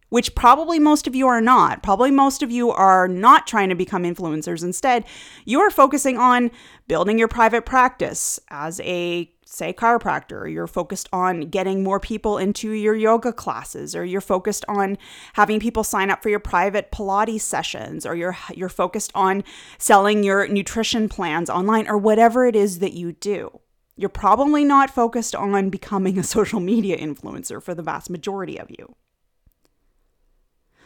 which 0.10 0.36
probably 0.36 0.80
most 0.80 1.08
of 1.08 1.16
you 1.16 1.28
are 1.28 1.42
not. 1.42 1.84
Probably 1.84 2.12
most 2.12 2.42
of 2.42 2.52
you 2.52 2.72
are 2.72 3.08
not 3.08 3.48
trying 3.48 3.70
to 3.70 3.76
become 3.76 4.04
influencers. 4.04 4.64
Instead, 4.64 5.04
you 5.44 5.60
are 5.60 5.70
focusing 5.70 6.18
on 6.18 6.52
building 6.88 7.20
your 7.20 7.28
private 7.28 7.66
practice 7.66 8.40
as 8.50 8.80
a 8.82 9.32
say 9.56 9.74
chiropractor 9.74 10.52
you're 10.52 10.68
focused 10.68 11.08
on 11.14 11.42
getting 11.42 11.84
more 11.84 12.00
people 12.00 12.38
into 12.38 12.72
your 12.72 12.96
yoga 12.96 13.32
classes 13.32 13.96
or 13.96 14.04
you're 14.04 14.22
focused 14.22 14.66
on 14.68 14.98
having 15.34 15.60
people 15.60 15.84
sign 15.84 16.12
up 16.12 16.22
for 16.22 16.30
your 16.30 16.40
private 16.40 16.92
pilates 16.92 17.42
sessions 17.42 18.06
or 18.06 18.16
you're 18.16 18.38
you're 18.54 18.70
focused 18.70 19.12
on 19.16 19.44
selling 19.78 20.24
your 20.24 20.48
nutrition 20.48 21.08
plans 21.08 21.50
online 21.50 21.88
or 21.88 21.98
whatever 21.98 22.46
it 22.46 22.56
is 22.56 22.80
that 22.80 22.94
you 22.94 23.12
do 23.14 23.60
you're 23.96 24.10
probably 24.10 24.66
not 24.66 24.90
focused 24.90 25.36
on 25.36 25.70
becoming 25.70 26.20
a 26.20 26.24
social 26.36 26.60
media 26.60 26.98
influencer 26.98 27.62
for 27.62 27.74
the 27.74 27.84
vast 27.84 28.10
majority 28.10 28.60
of 28.60 28.70
you. 28.70 28.96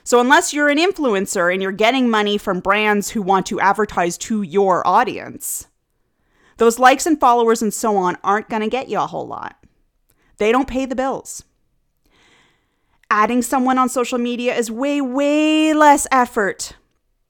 So, 0.04 0.20
unless 0.20 0.54
you're 0.54 0.70
an 0.70 0.78
influencer 0.78 1.52
and 1.54 1.62
you're 1.62 1.72
getting 1.72 2.10
money 2.10 2.38
from 2.38 2.62
brands 2.62 3.10
who 3.10 3.22
want 3.22 3.46
to 3.48 3.60
advertise 3.60 4.18
to 4.20 4.42
your 4.42 4.86
audience, 4.88 5.68
those 6.60 6.78
likes 6.78 7.06
and 7.06 7.20
followers 7.20 7.62
and 7.62 7.74
so 7.74 7.98
on 7.98 8.18
aren't 8.24 8.50
going 8.50 8.62
to 8.62 8.70
get 8.70 8.90
you 8.90 9.00
a 9.00 9.08
whole 9.08 9.26
lot. 9.26 9.56
They 10.38 10.52
don't 10.52 10.68
pay 10.68 10.86
the 10.86 10.96
bills. 10.96 11.44
Adding 13.10 13.42
someone 13.42 13.78
on 13.78 13.90
social 13.90 14.20
media 14.20 14.56
is 14.56 14.70
way, 14.70 15.02
way 15.02 15.74
less 15.74 16.06
effort 16.12 16.74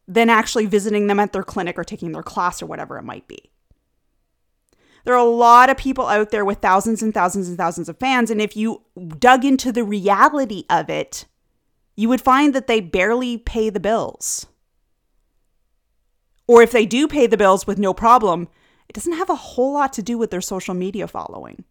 than 0.07 0.29
actually 0.29 0.65
visiting 0.65 1.07
them 1.07 1.19
at 1.19 1.31
their 1.31 1.43
clinic 1.43 1.77
or 1.77 1.83
taking 1.83 2.11
their 2.11 2.23
class 2.23 2.61
or 2.61 2.65
whatever 2.65 2.97
it 2.97 3.03
might 3.03 3.27
be. 3.27 3.51
There 5.05 5.13
are 5.13 5.25
a 5.25 5.29
lot 5.29 5.69
of 5.69 5.77
people 5.77 6.07
out 6.07 6.31
there 6.31 6.43
with 6.43 6.57
thousands 6.57 7.01
and 7.01 7.13
thousands 7.13 7.47
and 7.47 7.57
thousands 7.57 7.87
of 7.87 7.97
fans. 7.99 8.29
And 8.29 8.41
if 8.41 8.57
you 8.57 8.81
dug 9.17 9.45
into 9.45 9.71
the 9.71 9.83
reality 9.83 10.65
of 10.69 10.89
it, 10.89 11.25
you 11.95 12.09
would 12.09 12.21
find 12.21 12.53
that 12.53 12.67
they 12.67 12.81
barely 12.81 13.37
pay 13.37 13.69
the 13.69 13.79
bills. 13.79 14.47
Or 16.47 16.61
if 16.61 16.71
they 16.71 16.85
do 16.85 17.07
pay 17.07 17.27
the 17.27 17.37
bills 17.37 17.65
with 17.65 17.77
no 17.77 17.93
problem, 17.93 18.49
it 18.89 18.93
doesn't 18.93 19.13
have 19.13 19.29
a 19.29 19.35
whole 19.35 19.73
lot 19.73 19.93
to 19.93 20.01
do 20.01 20.17
with 20.17 20.31
their 20.31 20.41
social 20.41 20.73
media 20.73 21.07
following. 21.07 21.63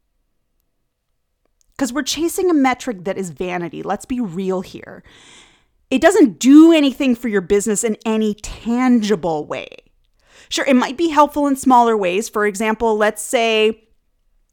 Because 1.76 1.92
we're 1.92 2.02
chasing 2.02 2.48
a 2.48 2.54
metric 2.54 3.04
that 3.04 3.18
is 3.18 3.30
vanity. 3.30 3.82
Let's 3.82 4.04
be 4.04 4.20
real 4.20 4.62
here. 4.62 5.02
It 5.90 6.00
doesn't 6.00 6.38
do 6.38 6.72
anything 6.72 7.14
for 7.14 7.28
your 7.28 7.40
business 7.40 7.82
in 7.82 7.96
any 8.04 8.34
tangible 8.34 9.44
way. 9.46 9.68
Sure, 10.48 10.64
it 10.64 10.76
might 10.76 10.96
be 10.96 11.08
helpful 11.08 11.46
in 11.46 11.56
smaller 11.56 11.96
ways. 11.96 12.28
For 12.28 12.46
example, 12.46 12.96
let's 12.96 13.22
say 13.22 13.87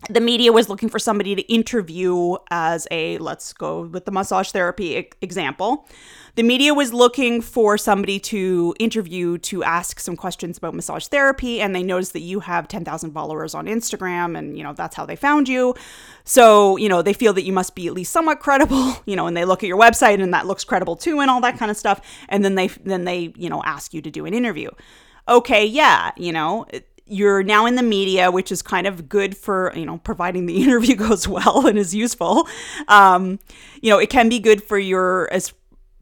the 0.10 0.22
media 0.22 0.52
was 0.52 0.70
looking 0.70 0.90
for 0.90 1.00
somebody 1.00 1.36
to 1.36 1.42
interview 1.44 2.36
as 2.52 2.88
a 2.92 3.18
let's 3.18 3.54
go 3.54 3.82
with 3.82 4.06
the 4.06 4.12
massage 4.12 4.52
therapy 4.52 5.10
example. 5.22 5.88
The 6.36 6.44
media 6.44 6.74
was 6.74 6.94
looking 6.94 7.42
for 7.42 7.78
somebody 7.78 8.20
to 8.20 8.76
interview 8.78 9.38
to 9.40 9.64
ask 9.64 10.02
some 10.02 10.18
questions 10.18 10.58
about 10.58 10.74
massage 10.74 11.08
therapy 11.08 11.62
and 11.62 11.74
they 11.74 11.82
noticed 11.82 12.12
that 12.14 12.22
you 12.22 12.42
have 12.42 12.68
10,000 12.68 13.14
followers 13.14 13.56
on 13.56 13.68
Instagram 13.68 14.38
and 14.38 14.58
you 14.58 14.64
know 14.64 14.74
that's 14.74 14.96
how 14.96 15.06
they 15.06 15.16
found 15.16 15.48
you. 15.48 15.74
So 16.24 16.78
you 16.78 16.90
know 16.90 17.02
they 17.02 17.14
feel 17.14 17.34
that 17.34 17.44
you 17.44 17.54
must 17.54 17.74
be 17.74 17.88
at 17.88 17.94
least 17.94 18.12
somewhat 18.12 18.40
credible 18.40 18.98
you 19.06 19.16
know 19.16 19.28
and 19.28 19.36
they 19.36 19.46
look 19.46 19.64
at 19.64 19.68
your 19.68 19.80
website 19.80 20.22
and 20.22 20.34
that 20.34 20.46
looks 20.46 20.64
credible 20.64 20.96
too 20.96 21.20
and 21.22 21.32
all 21.32 21.42
that 21.42 21.58
kind 21.58 21.72
of 21.72 21.78
stuff 21.78 22.02
and 22.30 22.44
then 22.44 22.56
they 22.56 22.68
then 22.68 23.06
they 23.06 23.34
you 23.38 23.50
know 23.50 23.64
ask 23.64 23.94
you 23.94 24.02
to 24.02 24.12
do 24.12 24.26
an 24.26 24.34
interview. 24.34 24.70
Okay 25.28 25.66
yeah 25.66 26.12
you 26.18 26.32
know 26.32 26.66
you're 27.08 27.44
now 27.44 27.66
in 27.66 27.76
the 27.76 27.84
media, 27.84 28.32
which 28.32 28.52
is 28.52 28.62
kind 28.62 28.88
of 28.88 29.08
good 29.08 29.38
for, 29.38 29.72
you 29.76 29.86
know, 29.86 29.98
providing 30.00 30.46
the 30.46 30.64
interview 30.64 30.96
goes 30.96 31.28
well 31.28 31.68
and 31.68 31.78
is 31.78 31.94
useful. 31.94 32.48
Um, 32.88 33.40
you 33.82 33.90
know, 33.90 34.00
it 34.00 34.10
can 34.10 34.30
be 34.30 34.40
good 34.40 34.64
for 34.64 34.78
your, 34.78 35.32
as 35.32 35.54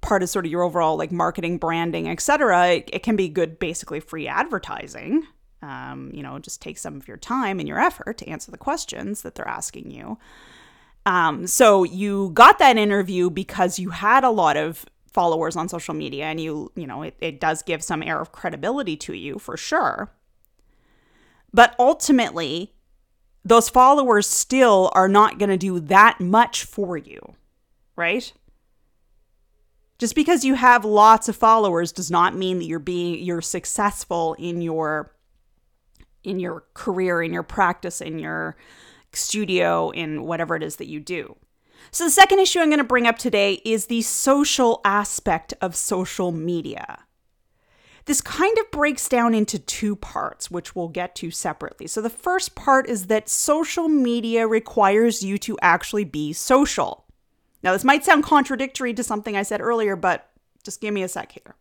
part 0.01 0.23
of 0.23 0.29
sort 0.29 0.45
of 0.45 0.51
your 0.51 0.63
overall 0.63 0.97
like 0.97 1.11
marketing, 1.11 1.57
branding, 1.57 2.07
etc. 2.09 2.67
It, 2.67 2.89
it 2.93 3.03
can 3.03 3.15
be 3.15 3.29
good, 3.29 3.59
basically 3.59 3.99
free 3.99 4.27
advertising. 4.27 5.25
Um, 5.61 6.11
you 6.13 6.21
know, 6.21 6.39
just 6.39 6.61
take 6.61 6.77
some 6.77 6.97
of 6.97 7.07
your 7.07 7.17
time 7.17 7.59
and 7.59 7.67
your 7.67 7.79
effort 7.79 8.17
to 8.17 8.27
answer 8.27 8.51
the 8.51 8.57
questions 8.57 9.21
that 9.21 9.35
they're 9.35 9.47
asking 9.47 9.91
you. 9.91 10.17
Um, 11.05 11.47
so 11.47 11.83
you 11.83 12.31
got 12.33 12.59
that 12.59 12.77
interview 12.77 13.29
because 13.29 13.79
you 13.79 13.89
had 13.89 14.23
a 14.23 14.29
lot 14.29 14.57
of 14.57 14.85
followers 15.07 15.55
on 15.55 15.69
social 15.69 15.93
media 15.93 16.25
and 16.25 16.39
you, 16.39 16.71
you 16.75 16.87
know, 16.87 17.03
it, 17.03 17.15
it 17.19 17.39
does 17.39 17.61
give 17.61 17.83
some 17.83 18.03
air 18.03 18.19
of 18.19 18.31
credibility 18.31 18.97
to 18.97 19.13
you 19.13 19.39
for 19.39 19.55
sure. 19.55 20.11
But 21.53 21.75
ultimately, 21.77 22.73
those 23.45 23.69
followers 23.69 24.27
still 24.27 24.91
are 24.93 25.09
not 25.09 25.37
going 25.37 25.49
to 25.49 25.57
do 25.57 25.79
that 25.81 26.19
much 26.19 26.63
for 26.63 26.97
you, 26.97 27.35
right? 27.95 28.31
Just 29.99 30.15
because 30.15 30.43
you 30.43 30.55
have 30.55 30.83
lots 30.83 31.29
of 31.29 31.35
followers 31.35 31.91
does 31.91 32.09
not 32.09 32.35
mean 32.35 32.57
that 32.59 32.65
you're 32.65 32.79
being 32.79 33.23
you're 33.23 33.41
successful 33.41 34.33
in 34.35 34.61
your 34.61 35.13
in 36.23 36.39
your 36.39 36.63
career, 36.73 37.21
in 37.21 37.33
your 37.33 37.43
practice, 37.43 38.01
in 38.01 38.17
your 38.17 38.55
studio, 39.11 39.91
in 39.91 40.23
whatever 40.23 40.55
it 40.55 40.63
is 40.63 40.77
that 40.77 40.87
you 40.87 40.99
do. 40.99 41.35
So 41.91 42.05
the 42.05 42.11
second 42.11 42.39
issue 42.39 42.59
I'm 42.59 42.69
going 42.69 42.77
to 42.79 42.83
bring 42.83 43.07
up 43.07 43.17
today 43.17 43.61
is 43.65 43.85
the 43.85 44.01
social 44.01 44.81
aspect 44.83 45.53
of 45.61 45.75
social 45.75 46.31
media. 46.31 46.99
This 48.05 48.21
kind 48.21 48.57
of 48.57 48.69
breaks 48.71 49.07
down 49.07 49.33
into 49.33 49.57
two 49.57 49.95
parts, 49.95 50.51
which 50.51 50.75
we'll 50.75 50.89
get 50.89 51.15
to 51.15 51.31
separately. 51.31 51.87
So, 51.87 52.01
the 52.01 52.09
first 52.09 52.53
part 52.53 52.89
is 52.89 53.07
that 53.07 53.29
social 53.29 53.87
media 53.87 54.45
requires 54.45 55.23
you 55.23 55.37
to 55.39 55.57
actually 55.61 56.03
be 56.03 56.33
social. 56.33 57.05
Now, 57.63 57.71
this 57.71 57.85
might 57.85 58.03
sound 58.03 58.23
contradictory 58.23 58.93
to 58.93 59.03
something 59.03 59.37
I 59.37 59.43
said 59.43 59.61
earlier, 59.61 59.95
but 59.95 60.29
just 60.63 60.81
give 60.81 60.93
me 60.93 61.03
a 61.03 61.07
sec 61.07 61.31
here. 61.31 61.55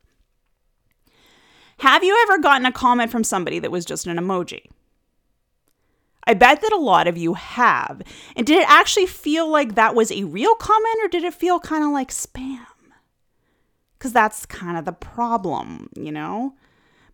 Have 1.78 2.02
you 2.04 2.18
ever 2.22 2.38
gotten 2.38 2.66
a 2.66 2.72
comment 2.72 3.10
from 3.10 3.24
somebody 3.24 3.58
that 3.60 3.70
was 3.70 3.84
just 3.84 4.06
an 4.06 4.16
emoji? 4.16 4.66
I 6.24 6.34
bet 6.34 6.60
that 6.60 6.72
a 6.72 6.76
lot 6.76 7.08
of 7.08 7.16
you 7.16 7.34
have. 7.34 8.02
And 8.36 8.46
did 8.46 8.58
it 8.58 8.70
actually 8.70 9.06
feel 9.06 9.48
like 9.48 9.74
that 9.74 9.94
was 9.94 10.12
a 10.12 10.24
real 10.24 10.54
comment 10.54 10.98
or 11.02 11.08
did 11.08 11.24
it 11.24 11.34
feel 11.34 11.58
kind 11.58 11.84
of 11.84 11.90
like 11.90 12.10
spam? 12.10 12.66
Because 14.02 14.12
that's 14.12 14.44
kind 14.46 14.76
of 14.76 14.84
the 14.84 14.92
problem, 14.92 15.88
you 15.94 16.10
know? 16.10 16.56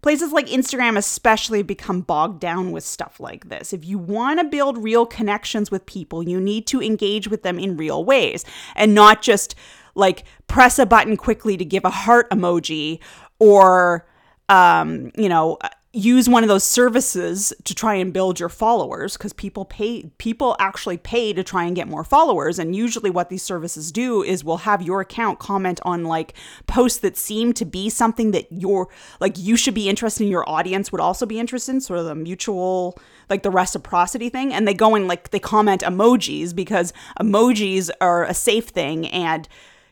Places 0.00 0.32
like 0.32 0.46
Instagram, 0.46 0.96
especially, 0.96 1.62
become 1.62 2.00
bogged 2.00 2.40
down 2.40 2.72
with 2.72 2.82
stuff 2.82 3.20
like 3.20 3.50
this. 3.50 3.74
If 3.74 3.84
you 3.84 3.98
want 3.98 4.40
to 4.40 4.44
build 4.44 4.82
real 4.82 5.04
connections 5.04 5.70
with 5.70 5.84
people, 5.84 6.26
you 6.26 6.40
need 6.40 6.66
to 6.68 6.80
engage 6.80 7.28
with 7.28 7.42
them 7.42 7.58
in 7.58 7.76
real 7.76 8.06
ways 8.06 8.46
and 8.74 8.94
not 8.94 9.20
just 9.20 9.54
like 9.94 10.24
press 10.46 10.78
a 10.78 10.86
button 10.86 11.18
quickly 11.18 11.58
to 11.58 11.64
give 11.64 11.84
a 11.84 11.90
heart 11.90 12.30
emoji 12.30 13.00
or, 13.38 14.06
um, 14.48 15.10
you 15.14 15.28
know, 15.28 15.58
use 15.98 16.28
one 16.28 16.44
of 16.44 16.48
those 16.48 16.64
services 16.64 17.52
to 17.64 17.74
try 17.74 17.94
and 17.94 18.12
build 18.12 18.38
your 18.38 18.48
followers 18.48 19.16
because 19.16 19.32
people 19.32 19.64
pay 19.64 20.10
people 20.18 20.56
actually 20.58 20.96
pay 20.96 21.32
to 21.32 21.42
try 21.42 21.64
and 21.64 21.74
get 21.74 21.88
more 21.88 22.04
followers 22.04 22.58
and 22.58 22.76
usually 22.76 23.10
what 23.10 23.28
these 23.28 23.42
services 23.42 23.90
do 23.90 24.22
is 24.22 24.44
will 24.44 24.58
have 24.58 24.80
your 24.80 25.00
account 25.00 25.38
comment 25.38 25.80
on 25.82 26.04
like 26.04 26.34
posts 26.66 27.00
that 27.00 27.16
seem 27.16 27.52
to 27.52 27.64
be 27.64 27.90
something 27.90 28.30
that 28.30 28.46
you're 28.50 28.88
like 29.20 29.36
you 29.36 29.56
should 29.56 29.74
be 29.74 29.88
interested 29.88 30.22
in 30.24 30.30
your 30.30 30.48
audience 30.48 30.92
would 30.92 31.00
also 31.00 31.26
be 31.26 31.40
interested 31.40 31.72
in 31.72 31.80
sort 31.80 31.98
of 31.98 32.06
the 32.06 32.14
mutual 32.14 32.98
like 33.28 33.42
the 33.42 33.50
reciprocity 33.50 34.28
thing 34.28 34.52
and 34.54 34.66
they 34.68 34.74
go 34.74 34.94
and 34.94 35.08
like 35.08 35.30
they 35.30 35.40
comment 35.40 35.82
emojis 35.82 36.54
because 36.54 36.92
emojis 37.20 37.90
are 38.00 38.24
a 38.24 38.34
safe 38.34 38.68
thing 38.68 39.06
and 39.08 39.48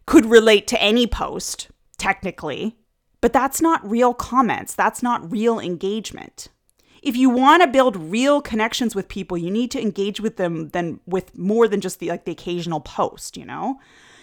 could 0.07 0.25
relate 0.25 0.67
to 0.69 0.81
any 0.81 1.07
post 1.07 1.69
technically 1.99 2.77
but 3.27 3.33
that's 3.33 3.61
not 3.61 3.85
real 3.85 4.15
comments, 4.15 4.77
that's 4.77 5.03
not 5.03 5.33
real 5.33 5.59
engagement. 5.59 6.47
If 7.03 7.17
you 7.17 7.29
want 7.29 7.61
to 7.61 7.67
build 7.67 7.97
real 7.97 8.41
connections 8.41 8.95
with 8.95 9.09
people, 9.09 9.37
you 9.37 9.51
need 9.51 9.73
to 9.73 9.83
engage 9.83 10.21
with 10.21 10.37
them 10.37 10.69
then 10.69 11.01
with 11.07 11.37
more 11.37 11.67
than 11.67 11.81
just 11.81 11.99
the 11.99 12.09
like 12.09 12.25
the 12.25 12.31
occasional 12.31 12.79
post, 12.79 13.37
you 13.37 13.45
know? 13.45 13.81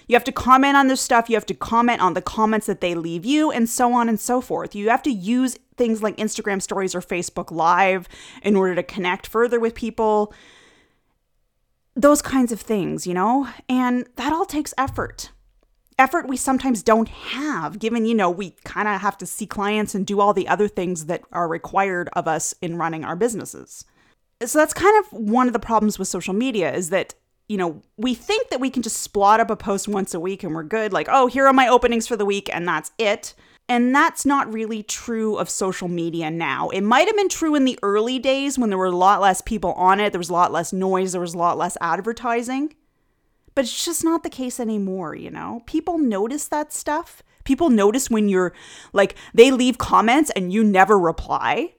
You 0.07 0.15
have 0.15 0.23
to 0.23 0.31
comment 0.31 0.77
on 0.77 0.87
their 0.87 0.95
stuff, 0.95 1.29
you 1.29 1.35
have 1.35 1.45
to 1.47 1.53
comment 1.53 1.99
on 1.99 2.13
the 2.13 2.21
comments 2.21 2.65
that 2.67 2.79
they 2.79 2.95
leave 2.95 3.25
you 3.25 3.51
and 3.51 3.69
so 3.69 3.91
on 3.91 4.07
and 4.07 4.17
so 4.17 4.39
forth. 4.39 4.73
You 4.73 4.87
have 4.89 5.03
to 5.03 5.11
use 5.11 5.57
things 5.75 6.01
like 6.01 6.15
Instagram 6.15 6.61
stories 6.61 6.95
or 6.95 7.01
Facebook 7.01 7.51
live 7.51 8.07
in 8.41 8.55
order 8.55 8.73
to 8.73 8.83
connect 8.83 9.27
further 9.27 9.59
with 9.59 9.75
people. 9.75 10.33
Those 11.93 12.21
kinds 12.21 12.53
of 12.53 12.61
things, 12.61 13.05
you 13.05 13.13
know? 13.13 13.49
And 13.67 14.07
that 14.15 14.31
all 14.31 14.45
takes 14.45 14.73
effort 14.77 15.31
effort 15.97 16.27
we 16.27 16.37
sometimes 16.37 16.83
don't 16.83 17.09
have, 17.09 17.79
given, 17.79 18.05
you 18.05 18.15
know, 18.15 18.29
we 18.29 18.51
kind 18.63 18.87
of 18.87 19.01
have 19.01 19.17
to 19.19 19.25
see 19.25 19.45
clients 19.45 19.95
and 19.95 20.05
do 20.05 20.19
all 20.19 20.33
the 20.33 20.47
other 20.47 20.67
things 20.67 21.05
that 21.05 21.21
are 21.31 21.47
required 21.47 22.09
of 22.13 22.27
us 22.27 22.53
in 22.61 22.77
running 22.77 23.03
our 23.03 23.15
businesses. 23.15 23.85
So 24.43 24.57
that's 24.59 24.73
kind 24.73 25.03
of 25.03 25.13
one 25.13 25.47
of 25.47 25.53
the 25.53 25.59
problems 25.59 25.97
with 25.97 26.07
social 26.07 26.33
media 26.33 26.73
is 26.73 26.89
that, 26.89 27.15
you 27.47 27.57
know, 27.57 27.81
we 27.97 28.13
think 28.13 28.49
that 28.49 28.59
we 28.59 28.69
can 28.69 28.81
just 28.81 29.11
splot 29.11 29.39
up 29.39 29.49
a 29.49 29.55
post 29.55 29.87
once 29.87 30.13
a 30.13 30.19
week 30.19 30.43
and 30.43 30.53
we're 30.53 30.63
good. 30.63 30.93
Like, 30.93 31.07
oh, 31.09 31.27
here 31.27 31.47
are 31.47 31.53
my 31.53 31.67
openings 31.67 32.07
for 32.07 32.15
the 32.15 32.25
week 32.25 32.49
and 32.53 32.67
that's 32.67 32.91
it. 32.97 33.33
And 33.69 33.95
that's 33.95 34.25
not 34.25 34.51
really 34.53 34.83
true 34.83 35.37
of 35.37 35.49
social 35.49 35.87
media 35.87 36.29
now. 36.29 36.69
It 36.69 36.81
might 36.81 37.07
have 37.07 37.15
been 37.15 37.29
true 37.29 37.55
in 37.55 37.63
the 37.63 37.79
early 37.81 38.19
days 38.19 38.59
when 38.59 38.69
there 38.69 38.77
were 38.77 38.87
a 38.87 38.91
lot 38.91 39.21
less 39.21 39.41
people 39.41 39.71
on 39.73 39.99
it, 39.99 40.11
there 40.11 40.19
was 40.19 40.29
a 40.29 40.33
lot 40.33 40.51
less 40.51 40.73
noise, 40.73 41.13
there 41.13 41.21
was 41.21 41.33
a 41.33 41.37
lot 41.37 41.57
less 41.57 41.77
advertising. 41.79 42.75
But 43.55 43.65
it's 43.65 43.85
just 43.85 44.03
not 44.03 44.23
the 44.23 44.29
case 44.29 44.59
anymore, 44.59 45.15
you 45.15 45.29
know? 45.29 45.61
People 45.65 45.97
notice 45.97 46.47
that 46.47 46.73
stuff. 46.73 47.21
People 47.43 47.69
notice 47.69 48.09
when 48.09 48.29
you're 48.29 48.53
like, 48.93 49.15
they 49.33 49.51
leave 49.51 49.77
comments 49.77 50.31
and 50.31 50.51
you 50.51 50.63
never 50.63 50.97
reply. 50.97 51.75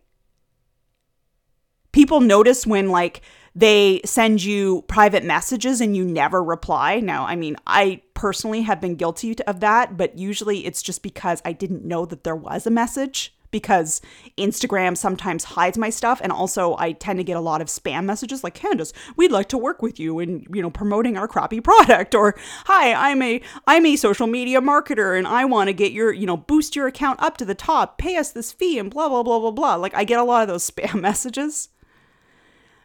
People 1.92 2.20
notice 2.20 2.66
when, 2.66 2.90
like, 2.90 3.22
they 3.54 4.00
send 4.04 4.42
you 4.42 4.82
private 4.88 5.24
messages 5.24 5.80
and 5.80 5.96
you 5.96 6.04
never 6.04 6.42
reply. 6.42 7.00
Now, 7.00 7.24
I 7.24 7.36
mean, 7.36 7.56
I 7.66 8.02
personally 8.14 8.62
have 8.62 8.80
been 8.80 8.96
guilty 8.96 9.38
of 9.44 9.60
that, 9.60 9.96
but 9.96 10.18
usually 10.18 10.66
it's 10.66 10.82
just 10.82 11.02
because 11.02 11.40
I 11.44 11.52
didn't 11.52 11.84
know 11.84 12.04
that 12.06 12.24
there 12.24 12.36
was 12.36 12.66
a 12.66 12.70
message 12.70 13.33
because 13.54 14.00
Instagram 14.36 14.96
sometimes 14.96 15.44
hides 15.44 15.78
my 15.78 15.88
stuff 15.88 16.20
and 16.20 16.32
also 16.32 16.74
I 16.76 16.90
tend 16.90 17.20
to 17.20 17.24
get 17.24 17.36
a 17.36 17.40
lot 17.40 17.60
of 17.60 17.68
spam 17.68 18.04
messages 18.04 18.42
like 18.42 18.54
Candace, 18.54 18.92
we'd 19.16 19.30
like 19.30 19.48
to 19.50 19.56
work 19.56 19.80
with 19.80 20.00
you 20.00 20.18
in, 20.18 20.44
you 20.52 20.60
know, 20.60 20.70
promoting 20.70 21.16
our 21.16 21.28
crappy 21.28 21.60
product 21.60 22.16
or 22.16 22.34
hi, 22.66 22.92
I'm 22.92 23.22
a 23.22 23.40
I'm 23.68 23.86
a 23.86 23.94
social 23.94 24.26
media 24.26 24.60
marketer 24.60 25.16
and 25.16 25.28
I 25.28 25.44
want 25.44 25.68
to 25.68 25.72
get 25.72 25.92
your, 25.92 26.12
you 26.12 26.26
know, 26.26 26.36
boost 26.36 26.74
your 26.74 26.88
account 26.88 27.22
up 27.22 27.36
to 27.36 27.44
the 27.44 27.54
top, 27.54 27.96
pay 27.96 28.16
us 28.16 28.32
this 28.32 28.50
fee 28.50 28.76
and 28.76 28.90
blah 28.90 29.08
blah 29.08 29.22
blah 29.22 29.38
blah 29.38 29.52
blah. 29.52 29.76
Like 29.76 29.94
I 29.94 30.02
get 30.02 30.18
a 30.18 30.24
lot 30.24 30.42
of 30.42 30.48
those 30.48 30.68
spam 30.70 31.00
messages. 31.00 31.68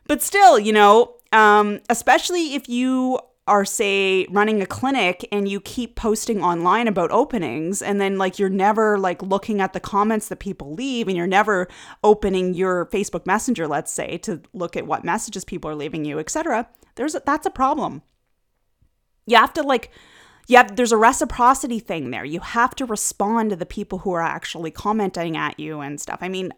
But 0.05 0.21
still, 0.21 0.59
you 0.59 0.71
know, 0.71 1.15
um, 1.31 1.79
especially 1.89 2.53
if 2.53 2.69
you 2.69 3.19
are 3.50 3.65
say 3.65 4.25
running 4.29 4.62
a 4.62 4.65
clinic 4.65 5.27
and 5.32 5.50
you 5.50 5.60
keep 5.60 5.96
posting 5.96 6.41
online 6.41 6.88
about 6.88 7.12
openings 7.12 7.82
and 7.82 8.00
then 8.00 8.18
like 8.18 8.39
you're 8.39 8.48
never 8.48 8.98
like 8.98 9.22
looking 9.22 9.60
at 9.60 9.74
the 9.74 9.79
comments 9.79 10.29
that 10.29 10.38
people 10.38 10.74
leave 10.74 11.08
and 11.08 11.18
you're 11.18 11.27
never 11.27 11.68
opening 12.03 12.53
your 12.53 12.86
Facebook 12.86 13.25
Messenger 13.25 13.68
let's 13.68 13.91
say 13.91 14.18
to 14.20 14.41
look 14.53 14.77
at 14.77 14.88
what 14.88 15.03
messages 15.03 15.44
people 15.44 15.70
are 15.70 15.75
leaving 15.75 16.06
you 16.06 16.20
etc 16.20 16.70
there's 17.00 17.15
a, 17.15 17.22
that's 17.25 17.46
a 17.46 17.51
problem. 17.51 18.01
You 19.25 19.38
have 19.38 19.53
to 19.53 19.63
like 19.63 19.89
yeah 20.48 20.63
there's 20.63 20.91
a 20.91 20.98
reciprocity 20.98 21.79
thing 21.79 22.12
there. 22.12 22.25
You 22.25 22.41
have 22.41 22.75
to 22.75 22.86
respond 22.86 23.51
to 23.51 23.56
the 23.56 23.65
people 23.65 24.00
who 24.00 24.12
are 24.12 24.22
actually 24.22 24.72
commenting 24.72 25.38
at 25.38 25.58
you 25.60 25.79
and 25.79 26.00
stuff. 26.01 26.20
I 26.22 26.27
mean 26.27 26.51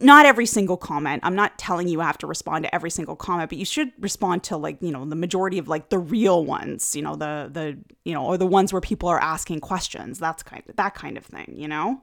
not 0.00 0.26
every 0.26 0.46
single 0.46 0.76
comment. 0.76 1.22
I'm 1.24 1.34
not 1.34 1.58
telling 1.58 1.88
you 1.88 2.00
have 2.00 2.18
to 2.18 2.26
respond 2.26 2.64
to 2.64 2.74
every 2.74 2.90
single 2.90 3.16
comment, 3.16 3.48
but 3.48 3.58
you 3.58 3.64
should 3.64 3.92
respond 3.98 4.42
to 4.44 4.56
like, 4.56 4.76
you 4.80 4.90
know, 4.90 5.04
the 5.04 5.16
majority 5.16 5.58
of 5.58 5.68
like 5.68 5.88
the 5.88 5.98
real 5.98 6.44
ones, 6.44 6.94
you 6.94 7.02
know, 7.02 7.16
the 7.16 7.48
the, 7.50 7.78
you 8.04 8.12
know, 8.12 8.24
or 8.24 8.36
the 8.36 8.46
ones 8.46 8.72
where 8.72 8.82
people 8.82 9.08
are 9.08 9.20
asking 9.20 9.60
questions. 9.60 10.18
That's 10.18 10.42
kind 10.42 10.62
of 10.68 10.76
that 10.76 10.94
kind 10.94 11.16
of 11.16 11.24
thing, 11.24 11.54
you 11.56 11.68
know? 11.68 12.02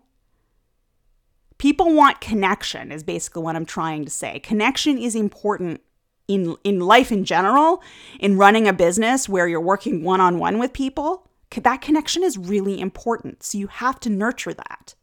People 1.60 1.94
want 1.94 2.20
connection 2.20 2.92
is 2.92 3.04
basically 3.04 3.44
what 3.44 3.56
I'm 3.56 3.66
trying 3.66 4.06
to 4.06 4.12
say. 4.12 4.40
Connection 4.40 4.98
is 4.98 5.16
important 5.16 5.82
in 6.28 6.56
in 6.64 6.80
life 6.80 7.12
in 7.12 7.26
general, 7.26 7.84
in 8.20 8.38
running 8.38 8.68
a 8.68 8.74
business 8.74 9.30
where 9.30 9.48
you're 9.48 9.62
working 9.62 10.04
one-on-one 10.04 10.58
with 10.58 10.74
people. 10.74 11.30
That 11.52 11.82
connection 11.82 12.24
is 12.24 12.38
really 12.38 12.80
important. 12.80 13.44
So 13.44 13.60
you 13.60 13.68
have 13.68 14.00
to 14.00 14.10
nurture 14.10 14.56
that. 14.56 14.96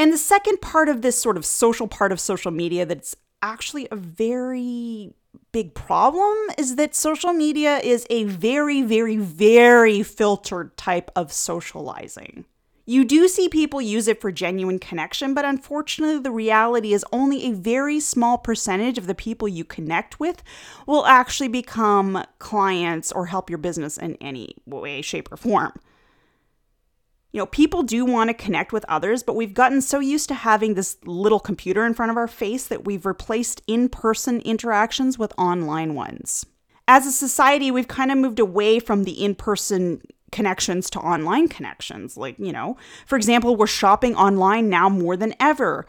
And 0.00 0.14
the 0.14 0.16
second 0.16 0.62
part 0.62 0.88
of 0.88 1.02
this 1.02 1.20
sort 1.20 1.36
of 1.36 1.44
social 1.44 1.86
part 1.86 2.10
of 2.10 2.18
social 2.18 2.50
media 2.50 2.86
that's 2.86 3.14
actually 3.42 3.86
a 3.90 3.96
very 3.96 5.12
big 5.52 5.74
problem 5.74 6.34
is 6.56 6.76
that 6.76 6.94
social 6.94 7.34
media 7.34 7.76
is 7.80 8.06
a 8.08 8.24
very, 8.24 8.80
very, 8.80 9.18
very 9.18 10.02
filtered 10.02 10.74
type 10.78 11.10
of 11.14 11.30
socializing. 11.30 12.46
You 12.86 13.04
do 13.04 13.28
see 13.28 13.50
people 13.50 13.82
use 13.82 14.08
it 14.08 14.22
for 14.22 14.32
genuine 14.32 14.78
connection, 14.78 15.34
but 15.34 15.44
unfortunately, 15.44 16.20
the 16.20 16.30
reality 16.30 16.94
is 16.94 17.04
only 17.12 17.44
a 17.44 17.52
very 17.52 18.00
small 18.00 18.38
percentage 18.38 18.96
of 18.96 19.06
the 19.06 19.14
people 19.14 19.48
you 19.48 19.64
connect 19.64 20.18
with 20.18 20.42
will 20.86 21.04
actually 21.04 21.48
become 21.48 22.24
clients 22.38 23.12
or 23.12 23.26
help 23.26 23.50
your 23.50 23.58
business 23.58 23.98
in 23.98 24.14
any 24.14 24.54
way, 24.64 25.02
shape, 25.02 25.30
or 25.30 25.36
form 25.36 25.74
you 27.32 27.38
know, 27.38 27.46
people 27.46 27.82
do 27.82 28.04
want 28.04 28.28
to 28.28 28.34
connect 28.34 28.72
with 28.72 28.84
others, 28.88 29.22
but 29.22 29.36
we've 29.36 29.54
gotten 29.54 29.80
so 29.80 30.00
used 30.00 30.28
to 30.28 30.34
having 30.34 30.74
this 30.74 30.96
little 31.04 31.40
computer 31.40 31.86
in 31.86 31.94
front 31.94 32.10
of 32.10 32.16
our 32.16 32.28
face 32.28 32.66
that 32.66 32.84
we've 32.84 33.06
replaced 33.06 33.62
in 33.66 33.88
person 33.88 34.40
interactions 34.40 35.18
with 35.18 35.32
online 35.38 35.94
ones. 35.94 36.44
As 36.88 37.06
a 37.06 37.12
society, 37.12 37.70
we've 37.70 37.86
kind 37.88 38.10
of 38.10 38.18
moved 38.18 38.40
away 38.40 38.80
from 38.80 39.04
the 39.04 39.24
in 39.24 39.36
person 39.36 40.02
connections 40.32 40.90
to 40.90 41.00
online 41.00 41.46
connections. 41.46 42.16
Like, 42.16 42.36
you 42.38 42.52
know, 42.52 42.76
for 43.06 43.16
example, 43.16 43.56
we're 43.56 43.66
shopping 43.68 44.16
online 44.16 44.68
now 44.68 44.88
more 44.88 45.16
than 45.16 45.34
ever. 45.38 45.86